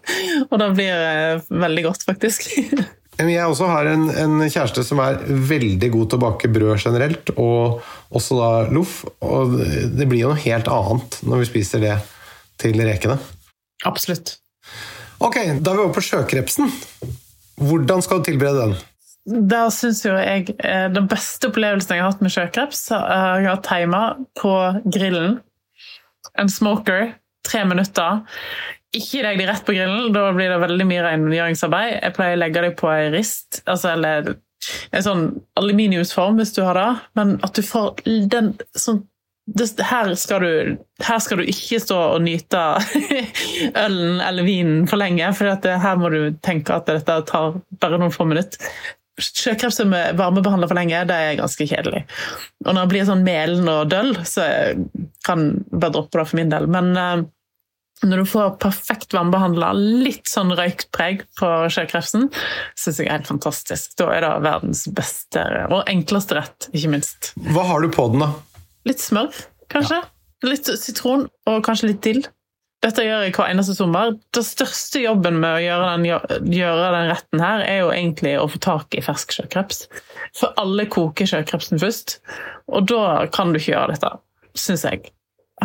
og 0.50 0.60
det 0.62 0.72
blir 0.80 1.06
uh, 1.06 1.46
veldig 1.66 1.88
godt, 1.92 2.08
faktisk. 2.10 2.50
Jeg 3.16 3.48
også 3.48 3.68
har 3.72 3.88
en, 3.88 4.10
en 4.12 4.42
kjæreste 4.44 4.84
som 4.84 5.00
er 5.00 5.22
veldig 5.24 5.88
god 5.94 6.10
til 6.12 6.20
å 6.20 6.24
bake 6.26 6.50
brød 6.52 6.82
generelt, 6.84 7.32
og 7.40 7.86
også 8.16 8.40
da 8.40 8.50
loff. 8.76 9.04
Og 9.24 9.56
det 9.96 10.08
blir 10.10 10.26
jo 10.26 10.34
noe 10.34 10.44
helt 10.44 10.68
annet 10.72 11.22
når 11.24 11.44
vi 11.44 11.52
spiser 11.54 11.84
det 11.84 11.96
til 12.62 12.80
rekene. 12.84 13.16
Absolutt. 13.88 14.36
Ok, 15.24 15.38
da 15.64 15.72
er 15.72 15.78
vi 15.78 15.86
over 15.86 15.96
på 15.96 16.04
sjøkrepsen. 16.04 16.72
Hvordan 17.56 18.04
skal 18.04 18.20
du 18.20 18.28
tilberede 18.28 18.68
den? 18.68 18.78
Der 19.26 19.72
syns 19.74 20.04
jo 20.06 20.12
jeg 20.14 20.52
eh, 20.60 20.86
Den 20.94 21.08
beste 21.10 21.50
opplevelsen 21.50 21.96
jeg 21.96 22.04
har 22.04 22.12
hatt 22.12 22.22
med 22.22 22.34
sjøkreps, 22.34 22.82
har 22.94 23.40
jeg 23.42 23.50
hatt 23.50 23.70
hjemme 23.72 24.02
på 24.38 24.56
grillen. 24.92 25.40
En 26.38 26.52
smoker. 26.52 27.16
Tre 27.46 27.62
minutter. 27.70 28.24
Ikke 28.96 29.24
legg 29.26 29.42
de 29.42 29.48
rett 29.50 29.66
på 29.68 29.76
grillen, 29.76 30.14
da 30.16 30.30
blir 30.36 30.54
det 30.54 30.62
veldig 30.62 30.88
mye 30.88 31.04
rengjøringsarbeid. 31.04 31.92
Jeg 32.00 32.16
pleier 32.16 32.38
å 32.38 32.42
legge 32.42 32.64
dem 32.66 32.78
på 32.80 32.92
ei 32.94 33.10
rist, 33.14 33.62
altså, 33.66 33.96
eller 33.96 34.36
en 34.96 35.04
sånn 35.06 35.26
aluminiumsform 35.60 36.40
hvis 36.40 36.56
du 36.56 36.64
har 36.66 36.78
det, 36.80 36.88
men 37.20 37.36
at 37.46 37.58
du 37.58 37.62
får 37.66 38.02
den 38.32 38.56
sånn 38.78 39.04
det, 39.46 39.68
her, 39.86 40.10
skal 40.18 40.42
du, 40.42 40.78
her 41.06 41.20
skal 41.22 41.38
du 41.38 41.50
ikke 41.52 41.78
stå 41.78 41.98
og 42.16 42.24
nyte 42.26 42.62
ølen 43.86 44.22
eller 44.26 44.48
vinen 44.48 44.88
for 44.90 44.98
lenge, 44.98 45.28
for 45.38 45.68
her 45.70 46.00
må 46.02 46.10
du 46.10 46.20
tenke 46.42 46.74
at 46.74 46.90
dette 46.90 47.20
tar 47.30 47.60
bare 47.82 48.00
noen 48.02 48.14
få 48.14 48.26
minutter. 48.26 48.66
Sjøkreps 49.22 49.78
som 49.80 49.94
er 49.96 50.18
varmebehandla 50.18 50.68
for 50.68 50.80
lenge, 50.80 51.04
det 51.08 51.20
er 51.28 51.38
ganske 51.38 51.68
kjedelig. 51.70 52.02
Og 52.66 52.74
når 52.74 52.82
det 52.82 52.92
blir 52.96 53.06
sånn 53.08 53.24
melen 53.28 53.70
og 53.70 53.94
døll, 53.94 54.12
så 54.28 54.50
kan 55.28 55.46
jeg 55.46 55.78
bare 55.78 55.94
droppe 55.94 56.20
det 56.20 56.26
for 56.32 56.42
min 56.42 56.52
del. 56.52 56.66
Men 56.72 56.92
uh, 56.98 57.24
når 58.04 58.22
du 58.22 58.26
får 58.28 58.56
perfekt 58.62 59.16
vannbehandla, 59.16 59.72
litt 59.76 60.28
sånn 60.28 60.52
røykpreg 60.58 61.24
på 61.40 61.52
sjøkrepsen, 61.72 62.28
syns 62.76 63.00
jeg 63.00 63.08
er 63.08 63.18
helt 63.18 63.30
fantastisk. 63.30 63.96
Da 64.00 64.10
er 64.16 64.26
det 64.26 64.34
verdens 64.46 64.84
beste 64.96 65.46
og 65.70 65.88
enkleste 65.92 66.38
rett, 66.38 66.70
ikke 66.76 66.92
minst. 66.98 67.32
Hva 67.56 67.64
har 67.72 67.86
du 67.86 67.92
på 67.94 68.10
den, 68.12 68.26
da? 68.26 68.34
Litt 68.86 69.02
smør, 69.02 69.32
kanskje. 69.72 70.02
Ja. 70.04 70.12
Litt 70.46 70.68
sitron 70.78 71.30
og 71.50 71.62
kanskje 71.66 71.94
litt 71.94 72.04
dill. 72.06 72.26
Dette 72.86 73.02
gjør 73.02 73.24
jeg 73.26 73.34
hver 73.34 73.50
eneste 73.50 73.74
sommer. 73.74 74.12
Den 74.36 74.46
største 74.46 75.00
jobben 75.02 75.40
med 75.42 75.56
å 75.56 75.64
gjøre 75.64 75.94
den, 75.96 76.52
gjøre 76.54 76.92
den, 76.94 77.10
retten 77.10 77.42
her, 77.42 77.64
er 77.66 77.80
jo 77.82 77.94
egentlig 77.96 78.36
å 78.38 78.50
få 78.52 78.62
tak 78.62 78.98
i 78.98 79.02
fersk 79.02 79.34
sjøkreps. 79.34 79.86
For 80.38 80.54
alle 80.62 80.86
koker 80.92 81.30
sjøkrepsen 81.32 81.82
først, 81.82 82.20
og 82.70 82.86
da 82.92 83.26
kan 83.34 83.54
du 83.54 83.62
ikke 83.62 83.72
gjøre 83.72 83.96
dette, 83.96 84.12
syns 84.60 84.86
jeg. 84.86 85.08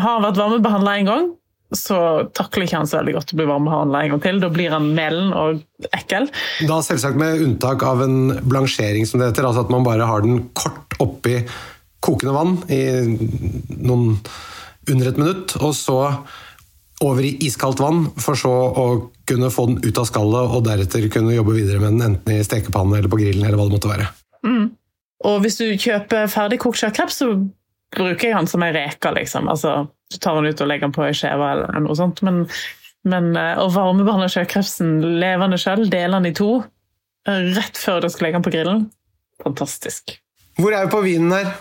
Har 0.00 0.22
vært 0.24 0.38
varmebehandla 0.40 0.96
en 0.96 1.10
gang, 1.10 1.28
så 1.76 1.98
takler 2.34 2.66
ikke 2.66 2.80
han 2.80 2.88
så 2.90 2.98
veldig 2.98 3.16
godt 3.18 3.32
å 3.32 3.38
bli 3.38 3.48
varmebehandla 3.48 4.02
en 4.02 4.14
gang 4.14 4.22
til. 4.24 4.40
Da 4.42 4.50
blir 4.52 4.74
han 4.74 4.88
melen 4.96 5.32
og 5.36 5.60
ekkel. 5.94 6.28
Da 6.66 6.80
selvsagt 6.84 7.18
med 7.20 7.44
unntak 7.44 7.84
av 7.86 8.02
en 8.04 8.34
blansjering, 8.42 9.06
som 9.06 9.22
det 9.22 9.30
heter. 9.30 9.46
Altså 9.46 9.64
at 9.66 9.72
man 9.72 9.86
bare 9.86 10.08
har 10.08 10.24
den 10.26 10.48
kort 10.58 10.96
oppi 11.02 11.38
kokende 12.00 12.34
vann 12.34 12.56
i 12.72 12.82
noen 13.84 14.16
under 14.90 15.10
et 15.10 15.20
minutt, 15.20 15.54
og 15.60 15.74
så 15.76 15.98
over 17.04 17.24
i 17.24 17.36
iskaldt 17.46 17.80
vann, 17.80 18.02
for 18.20 18.36
så 18.36 18.50
å 18.50 18.86
kunne 19.28 19.52
få 19.52 19.66
den 19.70 19.78
ut 19.84 20.00
av 20.00 20.08
skallet 20.08 20.56
og 20.56 20.66
deretter 20.66 21.06
kunne 21.12 21.36
jobbe 21.36 21.54
videre 21.56 21.80
med 21.80 21.94
den 21.94 22.10
enten 22.10 22.34
i 22.34 22.44
stekepanne 22.44 22.98
eller 22.98 23.12
på 23.12 23.20
grillen 23.20 23.46
eller 23.46 23.56
hva 23.60 23.68
det 23.68 23.76
måtte 23.76 23.92
være. 23.92 24.10
Mm. 24.44 24.66
Og 25.30 25.40
hvis 25.44 25.60
du 25.60 25.66
kjøper 25.80 26.28
ferdigkokt 26.32 26.80
sjøkreps, 26.80 27.20
så 27.22 27.30
bruker 27.96 28.28
jeg 28.28 28.36
den 28.36 28.50
som 28.50 28.64
ei 28.64 28.72
reke, 28.74 29.12
liksom. 29.16 29.48
Altså, 29.52 29.86
du 30.10 30.18
tar 30.18 30.38
den 30.38 30.50
ut 30.50 30.60
og 30.60 30.70
legger 30.70 30.88
den 30.88 30.96
på 30.96 31.06
ei 31.06 31.14
skive 31.16 31.52
eller 31.54 31.82
noe 31.84 31.96
sånt. 31.98 32.22
Men, 32.26 32.42
men 33.08 33.32
eh, 33.38 33.60
å 33.60 33.68
varmebehandle 33.74 34.30
sjøkrepsen 34.32 34.98
levende 35.22 35.60
sjøl, 35.60 35.86
dele 35.92 36.18
den 36.18 36.32
i 36.32 36.36
to, 36.36 36.52
rett 37.28 37.78
før 37.78 38.00
du 38.02 38.08
skal 38.10 38.26
legge 38.26 38.40
den 38.40 38.46
på 38.46 38.52
grillen, 38.54 38.86
fantastisk. 39.44 40.16
Hvor 40.60 40.74
er 40.74 40.86
vi 40.86 40.92
på 40.92 41.02
vinen 41.04 41.34
her? 41.34 41.52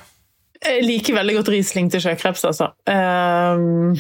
Jeg 0.59 0.83
liker 0.83 1.15
veldig 1.15 1.38
godt 1.38 1.51
Riesling 1.53 1.88
til 1.91 2.01
sjøkreps, 2.03 2.43
altså. 2.49 2.71
Um, 2.89 3.95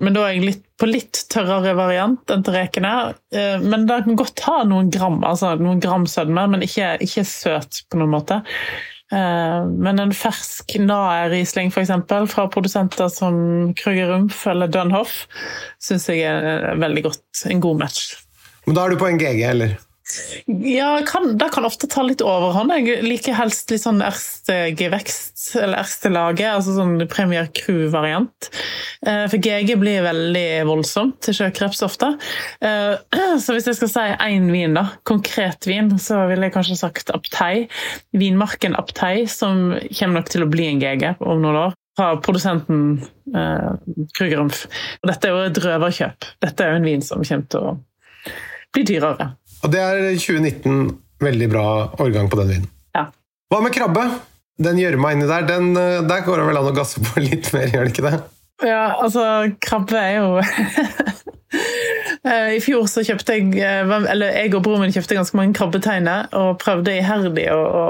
men 0.00 0.14
da 0.16 0.22
er 0.24 0.36
jeg 0.36 0.46
litt, 0.46 0.62
på 0.80 0.88
litt 0.88 1.20
tørrere 1.32 1.74
variant 1.76 2.32
enn 2.32 2.44
til 2.46 2.56
rekene. 2.56 2.92
Uh, 3.34 3.58
men 3.60 3.84
det 3.88 3.98
kan 4.06 4.20
godt 4.20 4.44
ha 4.46 4.62
noen 4.68 4.88
gram, 4.94 5.20
altså 5.28 5.52
noen 5.60 5.82
gram 5.84 6.06
sødme, 6.08 6.46
men 6.54 6.64
ikke, 6.64 6.94
ikke 7.04 7.26
søt 7.28 7.82
på 7.92 8.00
noen 8.00 8.14
måte. 8.14 8.40
Uh, 9.12 9.68
men 9.68 10.00
en 10.00 10.14
fersk 10.16 10.72
Nae 10.80 11.28
Riesling 11.28 11.68
f.eks. 11.68 11.92
fra 12.32 12.46
produsenter 12.48 13.10
som 13.12 13.36
Krüger 13.76 14.08
Rumpf 14.08 14.46
eller 14.48 14.70
Dunhoff 14.72 15.26
syns 15.82 16.08
jeg 16.08 16.24
er 16.24 16.78
veldig 16.80 17.06
godt. 17.10 17.44
En 17.52 17.60
god 17.60 17.82
match. 17.84 18.14
Men 18.66 18.78
da 18.78 18.86
er 18.86 18.94
du 18.94 19.00
på 19.00 19.10
en 19.10 19.20
GG, 19.20 19.42
eller? 19.50 19.76
Ja, 20.46 21.00
kan, 21.06 21.38
det 21.38 21.48
kan 21.54 21.64
ofte 21.64 21.86
ta 21.90 22.02
litt 22.02 22.22
overhånd. 22.26 22.72
Jeg 22.74 23.04
liker 23.06 23.36
helst 23.38 23.70
litt 23.70 23.84
sånn 23.84 24.02
Erste-gevekst, 24.04 25.54
eller 25.60 25.78
Erste-laget, 25.84 26.48
altså 26.56 26.74
sånn 26.76 27.04
Premier 27.10 27.46
Crew-variant. 27.54 28.50
Eh, 29.06 29.24
for 29.30 29.38
GG 29.42 29.76
blir 29.80 30.02
veldig 30.04 30.46
voldsomt 30.68 31.20
til 31.24 31.38
sjøkreps 31.38 31.84
ofte. 31.86 32.12
Eh, 32.64 32.96
så 33.42 33.54
hvis 33.54 33.70
jeg 33.70 33.78
skal 33.78 33.92
si 33.92 34.06
én 34.26 34.50
vin, 34.52 34.74
da, 34.78 34.88
konkret 35.08 35.70
vin, 35.70 35.92
så 36.02 36.24
ville 36.30 36.50
jeg 36.50 36.56
kanskje 36.56 36.80
sagt 36.82 37.14
Aptei. 37.14 37.68
Vinmarken 38.18 38.76
Aptei, 38.78 39.28
som 39.30 39.70
kommer 39.86 40.18
nok 40.18 40.34
til 40.34 40.44
å 40.44 40.50
bli 40.50 40.66
en 40.72 40.82
GG 40.82 41.14
om 41.22 41.38
noen 41.44 41.62
år 41.68 41.78
fra 41.96 42.16
produsenten 42.24 43.02
eh, 43.36 43.70
Krugerumf. 44.18 44.66
Og 45.02 45.12
dette 45.12 45.28
er 45.28 45.34
jo 45.36 45.46
et 45.46 45.62
røverkjøp. 45.66 46.30
Dette 46.42 46.64
er 46.64 46.72
jo 46.72 46.82
en 46.82 46.90
vin 46.90 47.04
som 47.04 47.22
kommer 47.22 47.48
til 47.52 47.70
å 47.70 47.76
bli 48.72 48.84
dyrere. 48.88 49.32
Og 49.62 49.72
det 49.72 49.80
er 49.80 50.04
2019 50.18 50.92
veldig 51.22 51.48
bra 51.52 51.64
årgang 52.02 52.30
på 52.30 52.38
den 52.40 52.52
vinen. 52.52 52.68
Ja. 52.96 53.06
Hva 53.52 53.62
med 53.62 53.74
krabbe? 53.74 54.06
Den 54.62 54.78
gjørma 54.78 55.14
inni 55.14 55.28
der, 55.30 55.46
den, 55.48 55.72
eh, 55.78 56.02
der 56.06 56.24
går 56.26 56.42
det 56.42 56.48
vel 56.50 56.60
an 56.60 56.70
å 56.70 56.76
gasse 56.76 57.02
på 57.02 57.22
litt 57.26 57.52
mer, 57.54 57.70
gjør 57.70 57.88
det 57.88 57.94
ikke 57.94 58.08
det? 58.08 58.16
Ja, 58.62 58.82
altså, 59.02 59.22
krabbe 59.62 59.98
er 59.98 60.20
jo 60.20 60.26
I 62.22 62.60
fjor 62.62 62.84
så 62.86 63.02
kjøpte 63.02 63.34
jeg 63.34 63.48
eh, 63.58 63.92
eller 64.12 64.36
jeg 64.36 64.52
og 64.54 64.60
broren 64.62 64.84
min 64.84 64.92
kjøpte 64.94 65.16
ganske 65.18 65.34
mange 65.34 65.56
krabbeteiner 65.58 66.28
og 66.38 66.60
prøvde 66.62 66.92
iherdig 66.94 67.48
å, 67.50 67.56
å, 67.58 67.86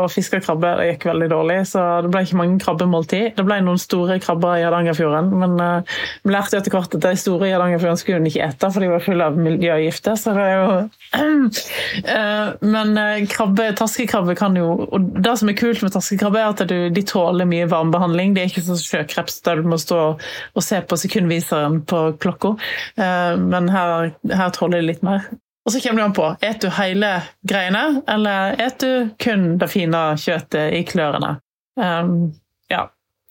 å, 0.00 0.04
fiske 0.08 0.40
krabbe. 0.40 0.70
Det 0.78 0.86
gikk 0.94 1.04
veldig 1.10 1.28
dårlig, 1.28 1.58
så 1.68 1.82
det 2.06 2.08
ble 2.14 2.22
ikke 2.24 2.38
mange 2.40 2.56
krabbemåltid. 2.64 3.34
Det 3.36 3.44
ble 3.44 3.58
noen 3.66 3.80
store 3.80 4.16
krabber 4.24 4.62
i 4.62 4.64
Hardangerfjorden, 4.64 5.28
men 5.42 5.60
uh, 5.60 5.98
vi 6.24 6.32
lærte 6.32 6.56
etter 6.56 6.72
hvert 6.72 6.96
at 6.96 7.04
de 7.04 7.12
store 7.20 7.50
i 7.50 7.52
Hardangerfjorden 7.52 8.00
skulle 8.00 8.22
hun 8.22 8.30
ikke 8.30 8.46
ete, 8.46 8.70
for 8.72 8.80
de 8.80 8.88
var 8.94 9.04
fulle 9.04 9.26
av 9.28 9.36
miljøgifter. 9.36 10.16
så 10.22 10.32
det 10.38 10.46
er 10.46 10.56
jo... 10.56 10.80
Uh, 11.12 12.64
men 12.76 12.96
uh, 12.96 13.28
krabbe, 13.28 13.68
taskekrabbe 13.76 14.38
kan 14.40 14.56
jo 14.56 14.72
og 14.86 15.12
Det 15.20 15.36
som 15.36 15.50
er 15.52 15.58
kult 15.58 15.84
med 15.84 15.92
taskekrabbe, 15.92 16.40
er 16.40 16.54
at 16.54 16.64
du, 16.72 16.76
de 16.96 17.04
tåler 17.04 17.48
mye 17.48 17.68
varmebehandling. 17.68 18.32
De 18.32 18.40
er 18.40 18.48
ikke 18.48 18.64
sånn 18.64 18.80
sjøkreps 18.80 19.42
der 19.44 19.60
du 19.60 19.68
må 19.68 19.76
stå 19.80 20.00
og 20.16 20.64
se 20.64 20.80
på 20.80 20.96
sekundviseren 21.04 21.82
på 21.88 22.02
klokka. 22.22 22.54
men 22.96 23.65
men 23.66 23.74
her, 23.74 24.14
her 24.30 24.54
tåler 24.54 24.80
de 24.80 24.92
litt 24.92 25.04
mer. 25.06 25.26
Og 25.66 25.74
så 25.74 25.80
kommer 25.82 26.02
det 26.02 26.06
an 26.06 26.14
på 26.14 26.26
et 26.46 26.62
du 26.62 26.68
hele 26.76 27.10
greiene, 27.48 27.84
eller 28.06 28.54
et 28.62 28.78
du 28.78 29.08
kun 29.22 29.56
det 29.58 29.68
fine 29.72 30.02
kjøttet 30.22 30.76
i 30.78 30.84
klørne. 30.86 31.36
Um, 31.74 32.36
ja. 32.70 32.86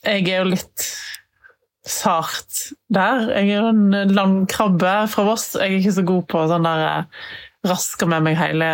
Jeg 0.05 0.27
er 0.27 0.43
jo 0.43 0.51
litt 0.51 0.87
sart 1.87 2.73
der. 2.93 3.29
Jeg 3.31 3.53
er 3.55 3.63
jo 3.63 3.71
en 3.71 4.11
landkrabbe 4.11 4.97
fra 5.09 5.25
Voss. 5.25 5.53
Jeg 5.55 5.71
er 5.71 5.79
ikke 5.79 5.95
så 5.95 6.05
god 6.05 6.27
på 6.33 6.43
sånn 6.51 6.67
der 6.67 6.83
eh, 6.89 7.23
rasker 7.65 8.11
med 8.11 8.27
meg 8.27 8.37
hele, 8.37 8.69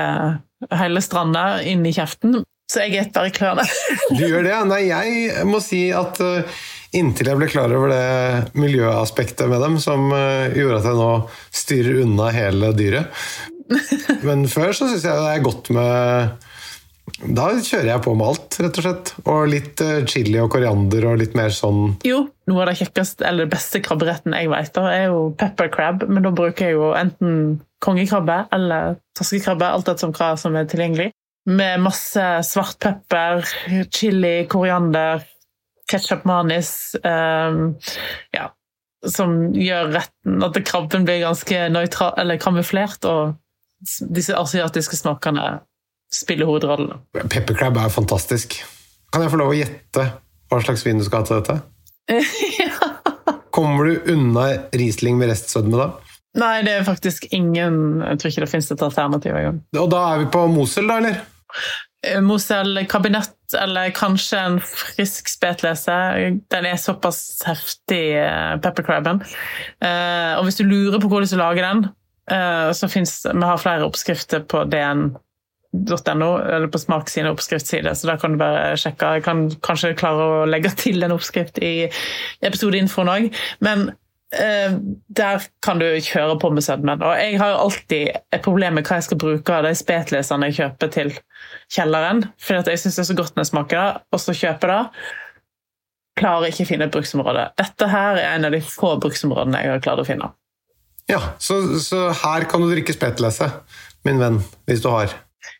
hele 0.74 1.04
stranda 1.06 1.46
inn 1.62 1.86
i 1.88 1.94
kjeften. 1.96 2.42
Så 2.72 2.84
jeg 2.84 2.98
spiser 2.98 3.14
bare 3.16 3.36
klørne. 3.36 3.68
du 4.18 4.26
gjør 4.26 4.48
det? 4.48 4.58
Nei, 4.74 4.84
jeg 4.90 5.48
må 5.48 5.62
si 5.64 5.86
at 5.96 6.20
uh 6.26 6.62
Inntil 6.98 7.32
jeg 7.32 7.40
ble 7.40 7.48
klar 7.48 7.72
over 7.72 7.94
det 7.94 8.60
miljøaspektet 8.60 9.48
med 9.48 9.64
dem, 9.64 9.78
som 9.80 10.10
eh, 10.12 10.52
gjorde 10.58 10.82
at 10.82 10.90
jeg 10.90 11.00
nå 11.00 11.12
styrer 11.62 12.02
unna 12.04 12.32
hele 12.36 12.72
dyret. 12.76 13.22
Men 14.28 14.44
før 14.52 14.74
så 14.76 14.90
syns 14.90 15.06
jeg 15.08 15.16
det 15.16 15.36
er 15.36 15.46
godt 15.46 15.72
med 15.76 16.50
da 17.22 17.52
kjører 17.54 17.90
jeg 17.90 18.02
på 18.06 18.14
med 18.18 18.28
alt, 18.32 18.56
rett 18.64 18.78
og 18.80 18.86
slett. 18.86 19.12
Og 19.30 19.50
litt 19.52 19.82
eh, 19.84 20.04
chili 20.10 20.38
og 20.42 20.52
koriander 20.54 21.06
og 21.12 21.20
litt 21.22 21.36
mer 21.38 21.54
sånn 21.54 21.98
Jo, 22.08 22.24
noe 22.50 22.64
av 22.64 22.72
det 22.72 22.80
kjekkeste 22.82 23.26
eller 23.28 23.50
beste 23.52 23.82
krabberetten 23.84 24.36
jeg 24.38 24.50
vet, 24.52 24.72
da, 24.76 24.86
er 24.94 25.10
jo 25.12 25.26
pepper 25.38 25.72
crab. 25.74 26.06
Men 26.10 26.26
da 26.26 26.34
bruker 26.36 26.70
jeg 26.70 26.78
jo 26.80 26.92
enten 26.98 27.60
kongekrabbe 27.84 28.46
eller 28.56 28.98
torskekrabbe, 29.18 29.70
alt 29.70 29.92
etter 29.92 30.14
hva 30.16 30.32
som 30.40 30.58
er 30.58 30.70
tilgjengelig. 30.72 31.12
Med 31.50 31.82
masse 31.82 32.26
svart 32.46 32.78
pepper, 32.82 33.46
chili, 33.90 34.44
koriander, 34.50 35.24
ketsjup 35.92 36.26
manis 36.30 36.72
um, 37.04 37.76
ja, 38.36 38.50
som 39.08 39.52
gjør 39.56 39.92
retten 39.98 40.46
at 40.46 40.60
krabben 40.68 41.08
blir 41.08 41.24
ganske 41.24 41.68
nøytral, 41.74 42.14
eller 42.22 42.42
kamuflert, 42.42 43.06
og 43.10 43.36
disse 44.14 44.38
asiatiske 44.38 45.00
smakene 45.00 45.60
spiller 46.14 46.50
hovedrollen. 46.50 47.02
Peppercrab 47.22 47.80
er 47.82 47.94
fantastisk. 47.94 48.60
Kan 49.12 49.26
jeg 49.26 49.34
få 49.34 49.40
lov 49.42 49.54
å 49.54 49.58
gjette 49.58 50.08
hva 50.52 50.60
slags 50.64 50.86
vin 50.86 51.00
du 51.00 51.06
skal 51.08 51.24
ha 51.24 51.30
til 51.30 51.42
dette? 51.42 51.60
ja. 52.62 52.76
Kommer 53.56 53.90
du 53.90 54.14
unna 54.14 54.48
Riesling 54.72 55.18
med 55.20 55.32
restsødme 55.32 55.80
da? 55.80 55.90
Nei, 56.40 56.62
det 56.64 56.78
er 56.78 56.86
faktisk 56.88 57.26
ingen 57.36 58.00
Jeg 58.00 58.20
tror 58.22 58.32
ikke 58.32 58.44
det 58.46 58.52
finnes 58.54 58.70
et 58.72 58.84
alternativ 58.86 59.36
engang. 59.36 59.58
Og 59.76 59.90
da 59.92 60.04
er 60.14 60.22
vi 60.22 60.30
på 60.32 60.46
Mosel, 60.54 60.88
da, 60.88 61.02
eller? 61.02 61.18
Eh, 62.08 62.22
Mosel 62.22 62.86
kabinett, 62.90 63.54
eller 63.62 63.90
kanskje 63.90 64.40
en 64.40 64.60
frisk 64.62 65.30
spetlese. 65.30 65.96
Den 66.50 66.66
er 66.66 66.78
såpass 66.82 67.44
heftig, 67.46 68.18
eh, 68.18 68.58
peppercrabben. 68.58 69.22
Eh, 69.82 70.34
og 70.38 70.48
hvis 70.48 70.58
du 70.58 70.64
lurer 70.66 71.00
på 71.00 71.08
hvordan 71.12 71.30
du 71.30 71.38
lager 71.38 71.68
den, 71.68 71.90
så 72.32 72.88
fins 72.88 73.26
Vi 73.26 73.44
har 73.44 73.58
flere 73.58 73.84
oppskrifter 73.84 74.46
på 74.48 74.64
dn.no, 74.72 76.30
eller 76.38 76.68
på 76.72 76.80
Smak 76.80 77.10
sine 77.10 77.34
oppskriftssider, 77.34 77.92
så 77.94 78.08
da 78.08 78.16
kan 78.16 78.32
du 78.32 78.38
bare 78.38 78.78
sjekke. 78.80 79.18
Jeg 79.18 79.24
kan 79.26 79.50
kanskje 79.60 79.98
klare 80.00 80.24
å 80.24 80.46
legge 80.48 80.72
til 80.78 81.04
en 81.04 81.12
oppskrift 81.12 81.60
i 81.60 81.90
episodeinfoen 82.46 83.12
òg. 83.12 83.28
Men 83.60 83.90
der 84.32 85.44
kan 85.64 85.82
du 85.82 85.86
kjøre 86.00 86.38
på 86.40 86.50
med 86.56 86.64
sødmen. 86.64 87.02
Og 87.04 87.18
jeg 87.20 87.40
har 87.42 87.58
alltid 87.60 88.14
et 88.16 88.44
problem 88.46 88.78
med 88.80 88.88
hva 88.88 89.00
jeg 89.02 89.10
skal 89.10 89.20
bruke 89.20 89.56
av 89.56 89.66
de 89.68 89.74
spetleserne 89.76 90.48
jeg 90.48 90.60
kjøper 90.62 90.92
til 90.94 91.12
kjelleren, 91.72 92.24
for 92.40 92.62
jeg 92.64 92.80
syns 92.80 92.96
det 92.96 93.04
er 93.04 93.10
så 93.10 93.18
godt 93.20 93.36
når 93.36 93.44
jeg 93.44 93.52
smaker 93.52 93.82
det, 93.82 94.06
og 94.12 94.24
så 94.24 94.38
kjøper 94.38 94.72
det. 94.72 94.80
Klarer 96.22 96.52
ikke 96.52 96.64
å 96.64 96.70
finne 96.70 96.88
et 96.88 96.96
bruksområde. 96.96 97.50
Dette 97.60 97.92
her 97.92 98.20
er 98.22 98.38
en 98.38 98.48
av 98.48 98.56
de 98.56 98.64
få 98.64 98.96
bruksområdene 99.04 99.66
jeg 99.66 99.74
har 99.74 99.84
klart 99.84 100.04
å 100.04 100.08
finne. 100.08 100.32
Ja, 101.12 101.20
så, 101.44 101.60
så 101.84 102.08
her 102.24 102.48
kan 102.48 102.64
du 102.64 102.70
drikke 102.72 102.96
spetlese, 102.96 103.50
min 104.08 104.22
venn, 104.22 104.40
hvis 104.70 104.84
du 104.84 104.92
har. 104.94 105.12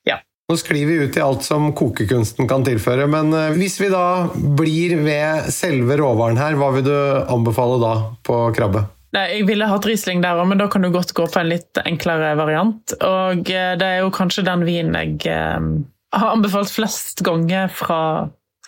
Ja. 0.08 0.22
Nå 0.52 0.58
sklir 0.60 0.84
vi 0.84 0.98
ut 1.06 1.16
i 1.16 1.22
alt 1.24 1.46
som 1.48 1.70
kokekunsten 1.72 2.44
kan 2.50 2.66
tilføre, 2.68 3.06
men 3.08 3.30
eh, 3.32 3.54
hvis 3.56 3.78
vi 3.80 3.88
da 3.88 4.28
blir 4.36 4.98
ved 5.00 5.48
selve 5.56 5.96
råvaren 6.02 6.36
her, 6.36 6.58
hva 6.60 6.74
vil 6.76 6.84
du 6.90 6.98
anbefale 7.32 7.78
da 7.80 7.92
på 8.28 8.40
krabbe? 8.58 8.82
Nei, 9.16 9.24
jeg 9.38 9.46
ville 9.48 9.70
hatt 9.72 9.88
Riesling 9.88 10.20
der 10.24 10.42
òg, 10.42 10.50
men 10.52 10.60
da 10.60 10.68
kan 10.72 10.84
du 10.84 10.90
godt 10.92 11.16
gå 11.16 11.24
på 11.24 11.40
en 11.40 11.54
litt 11.54 11.80
enklere 11.86 12.34
variant. 12.40 12.98
Og 13.00 13.48
eh, 13.48 13.72
det 13.80 13.88
er 13.88 14.04
jo 14.04 14.12
kanskje 14.12 14.44
den 14.50 14.68
vinen 14.68 15.00
jeg 15.00 15.32
eh, 15.32 15.72
har 16.20 16.36
anbefalt 16.36 16.76
flest 16.76 17.24
ganger 17.24 17.72
fra 17.72 18.02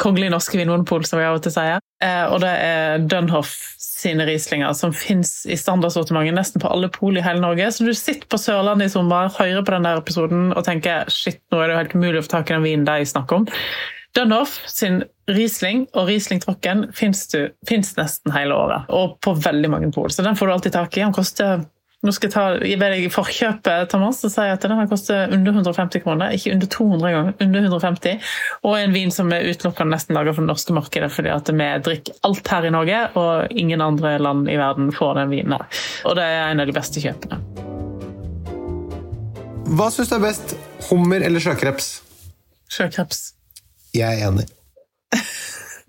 Kongelig 0.01 0.32
norske 0.34 0.58
vinmonopol, 0.58 1.03
som 1.06 1.19
vi 1.19 1.25
av 1.27 1.38
og 1.38 1.43
til 1.45 1.53
sier. 1.53 1.82
Eh, 2.03 2.25
og 2.25 2.39
det 2.41 2.51
er 2.65 3.03
Dunhoff 3.06 3.53
sine 3.77 4.25
Rieslinger, 4.27 4.73
som 4.75 4.93
fins 4.95 5.43
i 5.45 5.58
standardsortimentet 5.60 6.36
nesten 6.36 6.63
på 6.63 6.71
alle 6.73 6.89
pol 6.91 7.19
i 7.19 7.23
hele 7.23 7.43
Norge. 7.43 7.69
Så 7.71 7.86
du 7.86 7.93
sitter 7.95 8.27
på 8.29 8.39
Sørlandet 8.41 8.89
i 8.89 8.93
sommer, 8.95 9.32
hører 9.38 9.63
på 9.63 9.75
den 9.75 9.88
der 9.88 10.01
episoden 10.01 10.47
og 10.51 10.65
tenker 10.67 11.10
shit, 11.13 11.39
nå 11.53 11.62
er 11.62 11.69
det 11.69 11.75
jo 11.75 11.82
helt 11.84 11.97
umulig 11.97 12.23
å 12.23 12.25
få 12.25 12.34
tak 12.38 12.49
i 12.49 12.58
den 12.58 12.65
vinen 12.65 12.88
de 12.89 13.12
snakker 13.13 13.43
om. 13.43 13.47
Dunhoff 14.13 14.60
sin 14.69 15.01
Riesling 15.32 15.88
og 15.97 16.10
Riesling 16.10 16.41
Trocken 16.43 16.86
fins 16.93 17.32
nesten 17.97 18.34
hele 18.36 18.58
året, 18.58 18.89
og 18.93 19.17
på 19.25 19.34
veldig 19.41 19.71
mange 19.73 19.89
pol. 19.93 20.12
Så 20.13 20.25
den 20.25 20.38
får 20.38 20.49
du 20.49 20.53
alltid 20.58 20.75
tak 20.75 20.97
i. 20.97 21.01
Den 21.01 21.15
koster 21.15 21.63
nå 22.03 22.11
skal 22.11 22.27
jeg 22.27 22.33
ta, 22.33 22.43
gi 22.67 22.75
deg 22.75 23.05
forkjøpet, 23.13 23.87
Thomas, 23.93 24.17
og 24.27 24.31
si 24.33 24.43
at 24.51 24.65
den 24.65 24.75
har 24.75 24.89
kostet 24.91 25.31
under 25.31 25.53
150 25.55 26.03
kroner. 26.03 26.33
Ikke 26.35 26.51
under 26.51 26.67
200 26.67 27.07
engang, 27.09 27.29
under 27.45 27.67
150. 27.69 28.33
Og 28.67 28.75
en 28.75 28.95
vin 28.95 29.13
som 29.15 29.31
er 29.31 29.47
utelukkende 29.47 29.95
nesten 29.95 30.17
laget 30.17 30.35
for 30.35 30.43
det 30.43 30.51
norske 30.51 30.75
markedet, 30.75 31.09
fordi 31.15 31.31
at 31.31 31.51
vi 31.55 31.69
drikker 31.87 32.19
alt 32.27 32.51
her 32.51 32.67
i 32.67 32.73
Norge, 32.75 32.99
og 33.21 33.55
ingen 33.63 33.85
andre 33.85 34.17
land 34.19 34.51
i 34.51 34.59
verden 34.59 34.91
får 34.91 35.21
den 35.21 35.31
vinen 35.31 35.55
her. 35.55 35.63
Og 36.03 36.19
det 36.19 36.27
er 36.27 36.49
en 36.49 36.63
av 36.65 36.67
de 36.67 36.75
beste 36.75 37.03
kjøpene. 37.03 37.39
Hva 39.73 39.87
syns 39.95 40.11
du 40.11 40.17
er 40.19 40.25
best, 40.27 40.57
hummer 40.89 41.23
eller 41.23 41.39
sjøkreps? 41.39 41.93
Sjøkreps. 42.73 43.29
Jeg 43.95 44.19
er 44.19 44.27
enig. 44.27 44.49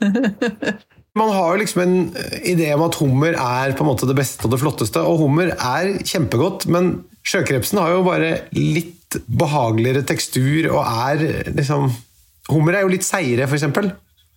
Man 1.15 1.31
har 1.31 1.53
jo 1.53 1.61
liksom 1.61 1.83
en 1.85 1.97
idé 2.43 2.73
om 2.75 2.83
at 2.89 2.97
hummer 2.99 3.37
er 3.39 3.75
på 3.79 3.85
en 3.85 3.91
måte 3.93 4.09
det 4.09 4.17
beste 4.19 4.47
og 4.49 4.55
det 4.55 4.59
flotteste, 4.63 5.03
og 5.07 5.21
hummer 5.23 5.53
er 5.55 5.93
kjempegodt, 6.03 6.67
men 6.75 7.05
sjøkrepsen 7.25 7.79
har 7.79 7.93
jo 7.95 8.01
bare 8.07 8.33
litt 8.57 9.21
behageligere 9.31 10.03
tekstur 10.09 10.73
og 10.73 10.81
er 10.83 11.23
liksom 11.55 11.93
Hummer 12.51 12.75
er 12.77 12.83
jo 12.85 12.91
litt 12.93 13.07
seigere, 13.07 13.47
f.eks. 13.49 13.63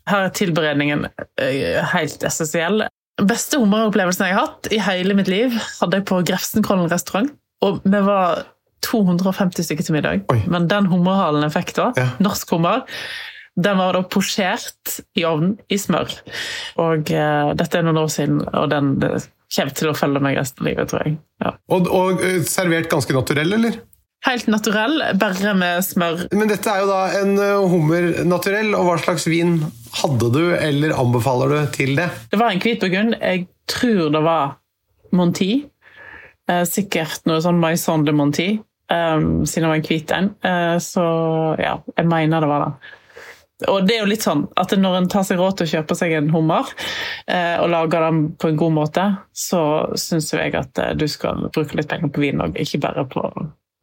Her 0.08 0.22
er 0.30 0.30
tilberedningen 0.32 1.02
eh, 1.44 1.82
helt 1.92 2.22
essensiell. 2.24 2.86
Beste 3.20 3.60
hummeropplevelsen 3.60 4.30
jeg 4.30 4.38
har 4.38 4.46
hatt 4.46 4.70
i 4.72 4.78
hele 4.80 5.18
mitt 5.18 5.28
liv, 5.28 5.58
hadde 5.82 6.00
jeg 6.00 6.06
på 6.08 6.22
Grefsenkollen 6.30 6.88
restaurant. 6.88 7.34
Og 7.68 7.82
vi 7.84 8.00
var 8.06 8.46
250 8.88 9.68
stykker 9.68 9.90
til 9.90 9.98
middag. 9.98 10.24
Oi. 10.32 10.40
Men 10.48 10.70
den 10.72 10.88
hummerhalen 10.88 11.44
jeg 11.50 11.56
fikk 11.58 11.74
da, 11.82 11.90
Ja. 12.00 12.08
norsk 12.24 12.56
hummer, 12.56 12.86
den 13.58 13.80
var 13.80 13.98
da 13.98 14.04
posjert 14.06 15.00
i 15.18 15.26
ovnen 15.26 15.58
i 15.74 15.80
smør. 15.82 16.14
Og 16.84 17.12
eh, 17.12 17.52
dette 17.58 17.80
er 17.80 17.86
noen 17.88 18.04
år 18.04 18.12
siden, 18.14 18.42
og 18.54 18.70
den 18.74 18.96
kommer 19.02 19.76
til 19.78 19.92
å 19.92 19.98
følge 19.98 20.24
meg 20.24 20.38
resten 20.38 20.64
av 20.64 20.70
livet, 20.70 20.92
tror 20.92 21.06
jeg. 21.06 21.20
Ja. 21.44 21.54
Og, 21.74 21.90
og 21.90 22.26
eh, 22.26 22.42
servert 22.48 22.92
ganske 22.92 23.16
naturell, 23.18 23.58
eller? 23.58 23.80
Helt 24.26 24.48
naturell, 24.50 25.02
bare 25.22 25.54
med 25.56 25.86
smør. 25.86 26.26
Men 26.36 26.50
dette 26.50 26.72
er 26.72 26.84
jo 26.84 26.90
da 26.90 27.02
en 27.20 27.34
eh, 27.42 27.68
hummer 27.72 28.10
naturell, 28.28 28.74
og 28.76 28.90
hva 28.90 29.00
slags 29.02 29.28
vin 29.30 29.60
hadde 30.02 30.32
du, 30.34 30.44
eller 30.58 30.96
anbefaler 30.98 31.54
du 31.54 31.74
til 31.76 31.96
det? 32.00 32.10
Det 32.32 32.40
var 32.42 32.54
en 32.54 32.62
hvit 32.64 32.82
burgund. 32.84 33.18
Jeg 33.22 33.48
tror 33.70 34.10
det 34.14 34.24
var 34.26 34.58
Monti. 35.16 35.52
Eh, 36.48 36.64
sikkert 36.68 37.26
noe 37.28 37.42
sånn 37.44 37.60
Maison 37.60 38.06
de 38.08 38.14
Monti, 38.16 38.52
um, 38.92 39.44
siden 39.44 39.66
det 39.66 39.72
var 39.72 39.80
en 39.80 39.88
hvit 39.90 40.14
en. 40.16 40.30
Eh, 40.48 40.76
så 40.84 41.08
ja, 41.60 41.74
jeg 41.98 42.08
mener 42.08 42.44
det 42.44 42.52
var 42.52 42.66
det. 42.66 42.94
Og 43.66 43.88
det 43.88 43.96
er 43.96 44.04
jo 44.04 44.10
litt 44.12 44.26
sånn 44.26 44.44
at 44.60 44.74
når 44.78 45.00
en 45.00 45.08
tar 45.10 45.24
seg 45.26 45.40
råd 45.42 45.58
til 45.58 45.66
å 45.66 45.72
kjøpe 45.72 45.98
seg 45.98 46.14
en 46.14 46.30
hummer, 46.30 46.70
eh, 47.26 47.56
og 47.58 47.72
lager 47.74 48.06
den 48.06 48.20
på 48.38 48.52
en 48.52 48.60
god 48.60 48.76
måte, 48.76 49.06
så 49.34 49.62
syns 49.98 50.30
jeg 50.36 50.54
at 50.60 50.82
eh, 50.84 50.94
du 50.94 51.08
skal 51.10 51.48
bruke 51.50 51.80
litt 51.80 51.90
penger 51.90 52.14
på 52.14 52.22
vin 52.22 52.44
òg, 52.46 52.60
ikke 52.62 52.84
bare 52.86 53.08
på 53.10 53.24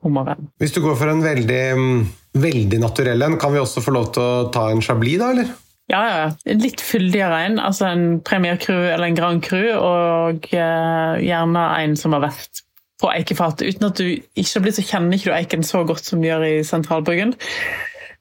hummerven. 0.04 0.46
Hvis 0.62 0.76
du 0.76 0.82
går 0.84 0.94
for 1.00 1.10
en 1.10 1.24
veldig, 1.24 1.64
mm, 1.80 2.00
veldig 2.38 2.80
naturell 2.84 3.26
en, 3.26 3.38
kan 3.40 3.54
vi 3.54 3.62
også 3.62 3.82
få 3.82 3.96
lov 3.96 4.12
til 4.14 4.22
å 4.22 4.48
ta 4.54 4.68
en 4.70 4.84
chablis, 4.84 5.18
da, 5.18 5.32
eller? 5.34 5.50
Ja, 5.90 6.02
ja. 6.06 6.12
ja. 6.22 6.54
Litt 6.56 6.80
fyldigere 6.80 7.40
en. 7.48 7.58
Altså 7.60 7.88
en 7.90 8.20
Premier 8.24 8.60
Cru 8.60 8.76
eller 8.76 9.08
en 9.08 9.18
Grand 9.18 9.42
Cru, 9.44 9.64
og 9.74 10.46
eh, 10.54 11.24
gjerne 11.24 11.64
en 11.82 11.98
som 11.98 12.14
har 12.16 12.24
vært 12.28 12.62
på 13.02 13.10
eikefatet. 13.10 13.66
Uten 13.74 13.90
at 13.90 13.98
du 13.98 14.06
ikke 14.06 14.52
har 14.54 14.64
blitt 14.64 14.78
så 14.78 14.86
kjenner 14.86 15.18
ikke 15.18 15.32
du 15.32 15.36
eiken 15.36 15.66
så 15.66 15.82
godt 15.88 16.06
som 16.06 16.22
du 16.22 16.28
gjør 16.30 16.46
i 16.46 16.54
sentralbryggen. 16.66 17.34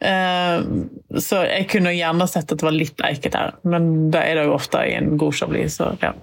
Eh, 0.04 1.20
så 1.24 1.42
jeg 1.48 1.68
kunne 1.72 1.94
gjerne 1.96 2.28
sett 2.30 2.52
at 2.52 2.60
det 2.60 2.68
var 2.68 2.76
litt 2.76 3.04
eiket 3.06 3.36
der, 3.36 3.56
men 3.68 4.12
det 4.14 4.22
er 4.22 4.40
det 4.40 4.46
jo 4.50 4.56
ofte 4.58 4.84
i 4.88 4.96
en 4.98 5.16
god 5.22 5.38
chablis. 5.38 5.80
Ja. 6.04 6.14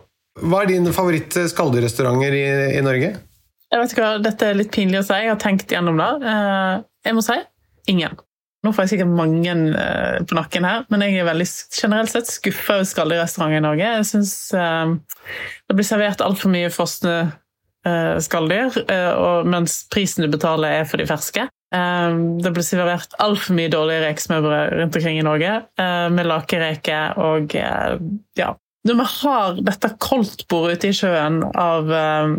Hva 0.41 0.63
er 0.63 0.71
dine 0.71 0.95
favoritt-skalldyrrestauranter 0.95 2.37
i, 2.37 2.47
i 2.79 2.85
Norge? 2.85 3.15
Jeg 3.71 3.83
vet 3.83 3.93
ikke 3.95 4.07
hva, 4.07 4.17
Dette 4.23 4.49
er 4.51 4.59
litt 4.59 4.73
pinlig 4.75 5.03
å 5.03 5.07
si, 5.07 5.21
jeg 5.23 5.33
har 5.33 5.41
tenkt 5.41 5.73
gjennom 5.73 6.01
det. 6.01 6.11
Eh, 6.33 6.75
jeg 7.09 7.17
må 7.17 7.25
si 7.25 7.39
ingen. 7.91 8.19
Nå 8.61 8.75
får 8.77 8.85
jeg 8.85 8.93
sikkert 8.95 9.15
mange 9.17 9.53
eh, 9.81 10.17
på 10.29 10.37
nakken 10.37 10.67
her, 10.69 10.83
men 10.93 11.07
jeg 11.07 11.21
er 11.21 11.31
veldig 11.31 11.47
generelt 11.73 12.13
sett 12.13 12.29
skuffa 12.29 12.77
over 12.79 12.89
skalldyrrestauranter 12.89 13.63
i 13.63 13.65
Norge. 13.65 13.93
Jeg 14.01 14.09
syns 14.11 14.35
det 14.53 15.77
blir 15.79 15.89
servert 15.89 16.25
altfor 16.25 16.53
mye 16.53 16.73
frosne 16.75 17.15
eh, 17.87 18.19
skalldyr, 18.23 18.77
eh, 18.91 19.45
mens 19.49 19.85
prisen 19.93 20.27
du 20.27 20.33
betaler, 20.33 20.81
er 20.81 20.89
for 20.89 21.01
de 21.01 21.09
ferske. 21.09 21.47
Eh, 21.75 22.15
Det 22.43 22.51
ble 22.55 22.65
servert 22.67 23.15
altfor 23.23 23.57
mye 23.59 23.71
dårlige 23.73 24.03
rekesmørbrød 24.09 24.75
rundt 24.81 24.97
omkring 24.99 25.21
i 25.21 25.27
Norge, 25.27 25.53
eh, 25.79 26.09
med 26.11 26.27
lakereker 26.27 27.19
og 27.21 27.55
eh, 27.55 28.01
ja. 28.39 28.55
Når 28.89 28.97
vi 28.97 29.05
har 29.13 29.59
dette 29.61 29.91
koldtbordet 30.01 30.79
ute 30.79 30.89
i 30.89 30.97
sjøen 30.97 31.43
av 31.53 31.91
eh, 31.93 32.31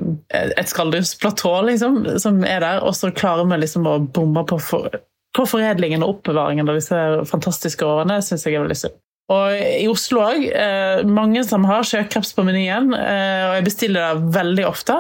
et 0.58 0.72
skalldyrsplatå 0.72 1.54
liksom, 1.70 2.02
som 2.20 2.42
er 2.44 2.64
der, 2.64 2.82
og 2.82 2.98
så 2.98 3.12
klarer 3.14 3.46
vi 3.52 3.62
liksom 3.62 3.86
å 3.86 4.00
bomme 4.02 4.44
på, 4.50 4.58
for, 4.58 4.90
på 5.38 5.46
foredlingen 5.46 6.02
og 6.02 6.18
oppbevaringen 6.18 6.68
av 6.68 6.82
disse 6.82 6.98
fantastiske 7.30 7.86
årene, 7.86 8.20
syns 8.26 8.48
jeg 8.48 8.58
er 8.58 8.66
veldig 8.66 8.80
synd. 8.80 8.98
Og 9.32 9.54
i 9.54 9.86
Oslo 9.88 10.26
òg. 10.26 10.42
Mange 11.08 11.46
som 11.48 11.64
har 11.70 11.86
sjøkreps 11.88 12.34
på 12.36 12.44
menyen, 12.44 12.90
og 12.92 13.54
jeg 13.56 13.64
bestiller 13.64 14.02
det 14.18 14.34
veldig 14.36 14.66
ofte 14.68 14.98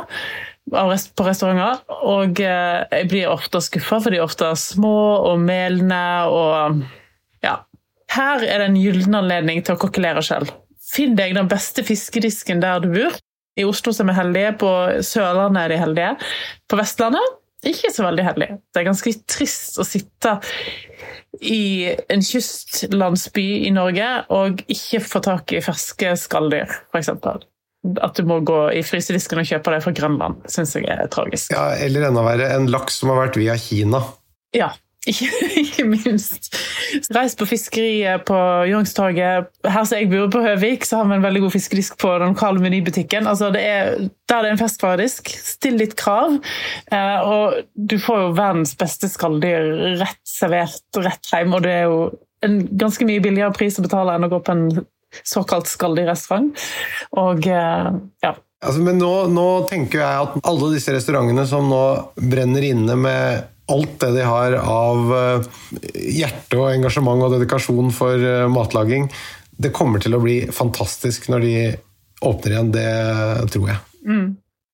på 0.72 1.26
restauranter. 1.28 1.82
Og 2.08 2.40
eh, 2.44 2.84
jeg 2.92 3.10
blir 3.12 3.32
ofte 3.32 3.62
skuffa, 3.64 4.00
for 4.00 4.14
de 4.14 4.22
er 4.22 4.26
ofte 4.26 4.50
små 4.60 4.96
og 5.32 5.42
melende 5.44 6.04
og 6.32 6.82
ja. 7.46 7.60
Her 8.12 8.44
er 8.44 8.60
det 8.60 8.70
en 8.72 8.80
gyllen 8.80 9.16
anledning 9.22 9.62
til 9.64 9.78
å 9.78 9.82
kokkelere 9.82 10.24
selv. 10.26 10.52
Finn 10.92 11.16
deg 11.16 11.36
den 11.38 11.50
beste 11.52 11.86
fiskedisken 11.88 12.64
der 12.64 12.84
du 12.84 12.90
bor. 12.92 13.20
I 13.60 13.68
Oslo 13.68 13.92
som 13.96 14.10
er 14.12 14.16
heldige, 14.16 14.56
på 14.60 14.72
Sørlandet 15.04 15.66
er 15.66 15.74
de 15.74 15.80
heldige. 15.80 16.12
På 16.72 16.80
Vestlandet 16.80 17.38
ikke 17.68 17.92
så 17.94 18.06
veldig 18.08 18.26
heldige. 18.26 18.58
Det 18.74 18.82
er 18.82 18.88
ganske 18.88 19.14
trist 19.30 19.78
å 19.82 19.86
sitte 19.86 20.38
i 21.46 21.92
en 22.12 22.24
kystlandsby 22.26 23.48
i 23.68 23.74
Norge 23.76 24.10
og 24.34 24.64
ikke 24.72 25.02
få 25.06 25.22
tak 25.26 25.54
i 25.54 25.62
ferske 25.64 26.16
skalldyr, 26.20 26.74
f.eks. 26.92 27.14
At 28.06 28.20
du 28.20 28.28
må 28.30 28.39
gå 28.46 28.60
i 28.78 28.84
frysedisken 28.86 29.41
og 29.41 29.48
kjøpe 29.50 29.74
det 29.74 29.82
fra 29.86 29.94
Grønland, 29.98 30.44
syns 30.52 30.76
jeg 30.78 30.86
er 30.91 31.10
tragisk. 31.13 31.56
Ja, 31.56 31.72
eller 31.82 32.10
enda 32.12 32.24
verre, 32.26 32.52
en 32.54 32.70
laks 32.70 33.02
som 33.02 33.10
har 33.13 33.24
vært 33.24 33.39
via 33.41 33.58
Kina. 33.58 34.04
Ja, 34.54 34.70
Ikke, 35.10 35.84
minst. 35.89 36.52
Reis 37.15 37.34
på 37.38 37.48
fiskeriet 37.50 38.22
på 38.28 38.38
Youngstorget. 38.70 39.50
Her 39.65 39.86
som 39.88 39.98
jeg 39.98 40.12
bor 40.12 40.28
på 40.30 40.44
Høvik, 40.46 40.86
så 40.86 41.00
har 41.00 41.10
vi 41.10 41.17
en 41.17 41.26
veldig 41.26 41.41
god 41.48 41.54
fiskedisk 41.56 41.98
på 42.02 42.12
den 42.22 42.36
lokale 42.36 42.62
menybutikken. 42.62 43.30
Altså 43.30 43.50
det 43.54 43.63
er, 43.65 43.96
der 44.30 44.46
det 44.46 44.52
er 44.52 44.54
en 44.54 44.62
ferskvaredisk, 44.62 45.34
still 45.41 45.82
ditt 45.82 45.96
krav. 45.98 46.38
Eh, 46.94 47.20
og 47.26 47.63
du 47.74 47.98
får 48.02 48.28
jo 48.28 48.36
verdens 48.38 48.76
beste 48.78 49.10
skalldyr 49.10 49.98
rett 50.04 50.22
servert 50.28 51.02
rett 51.02 51.34
hjem, 51.34 51.58
og 51.58 51.65
det 51.65 51.74
er 51.80 51.89
jo 51.89 52.04
en 52.46 52.62
ganske 52.78 53.06
mye 53.06 53.22
billigere 53.26 53.54
pris 53.58 53.82
å 53.82 53.86
betale 53.86 54.13
enn 54.17 54.30
å 54.30 54.30
gå 54.30 54.41
på 54.46 54.54
en 54.54 54.67
såkalt 55.24 55.69
skalldyrrestaurant. 55.71 56.58
Og 57.19 57.47
eh, 57.47 57.91
ja. 58.24 58.36
Altså, 58.62 58.82
men 58.86 59.00
nå, 59.02 59.13
nå 59.34 59.47
tenker 59.69 60.04
jeg 60.04 60.26
at 60.28 60.38
alle 60.45 60.74
disse 60.76 60.93
restaurantene 60.93 61.47
som 61.50 61.69
nå 61.69 61.84
brenner 62.21 62.67
inne 62.67 62.97
med 63.00 63.47
alt 63.71 64.00
det 64.04 64.12
de 64.17 64.26
har 64.28 64.58
av 64.60 65.13
eh, 65.17 65.47
hjerte 66.19 66.60
og 66.60 66.71
engasjement 66.74 67.26
og 67.26 67.36
dedikasjon 67.38 67.93
for 67.95 68.19
eh, 68.19 68.50
matlaging, 68.52 69.10
det 69.62 69.74
kommer 69.76 70.02
til 70.02 70.17
å 70.17 70.21
bli 70.24 70.38
fantastisk 70.54 71.30
når 71.32 71.45
de 71.45 71.56
åpner 72.26 72.56
igjen. 72.56 72.71
Det 72.74 73.52
tror 73.54 73.69
jeg. 73.71 73.82
Mm. 74.06 74.28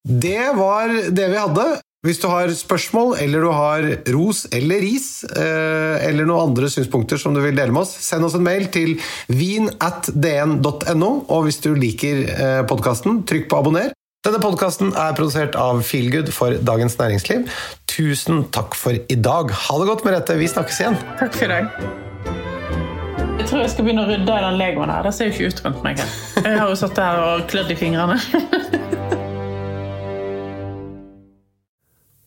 Det 0.07 0.45
var 0.55 0.93
det 1.11 1.27
vi 1.33 1.39
hadde. 1.39 1.65
Hvis 2.07 2.21
du 2.23 2.29
har 2.31 2.47
spørsmål, 2.55 3.17
eller 3.19 3.43
du 3.43 3.49
har 3.51 3.87
ros 4.15 4.45
eller 4.55 4.79
ris, 4.79 5.25
eh, 5.27 6.07
eller 6.07 6.23
noen 6.23 6.53
andre 6.53 6.71
synspunkter 6.71 7.19
som 7.19 7.35
du 7.35 7.41
vil 7.43 7.57
dele 7.57 7.75
med 7.75 7.83
oss, 7.83 7.91
send 8.05 8.23
oss 8.23 8.37
en 8.39 8.47
mail 8.47 8.69
til 8.71 8.95
vin.dn.no. 9.27 11.11
Og 11.27 11.47
hvis 11.49 11.59
du 11.65 11.73
liker 11.75 12.23
podkasten, 12.69 13.25
trykk 13.27 13.51
på 13.51 13.59
abonner. 13.59 13.91
Denne 14.27 14.39
podkasten 14.43 14.89
er 14.97 15.13
produsert 15.15 15.53
av 15.55 15.83
Feelgood 15.87 16.33
for 16.35 16.57
Dagens 16.67 16.97
Næringsliv. 16.99 17.45
Tusen 17.87 18.41
takk 18.51 18.75
for 18.75 18.97
i 18.97 19.15
dag. 19.15 19.53
Ha 19.55 19.77
det 19.79 19.87
godt, 19.87 20.03
Merete. 20.03 20.35
Vi 20.39 20.49
snakkes 20.51 20.81
igjen. 20.81 20.97
Takk 21.21 21.37
for 21.37 21.45
i 21.45 21.53
dag. 21.53 21.69
Jeg 23.37 23.47
tror 23.47 23.61
jeg 23.61 23.71
skal 23.71 23.87
begynne 23.87 24.03
å 24.03 24.09
rydde 24.09 24.35
i 24.35 24.43
den 24.49 24.59
legoen 24.59 24.91
her. 24.91 25.07
Det 25.07 25.13
ser 25.15 25.29
jo 25.29 25.35
ikke 25.37 25.53
ut 25.53 25.63
rundt 25.67 25.85
meg. 25.85 26.03
Jeg 26.41 26.59
har 26.59 26.67
jo 26.67 26.75
satt 26.81 26.99
her 26.99 27.21
og 27.23 27.47
klødd 27.47 27.71
i 27.71 27.79
fingrene. 27.79 28.19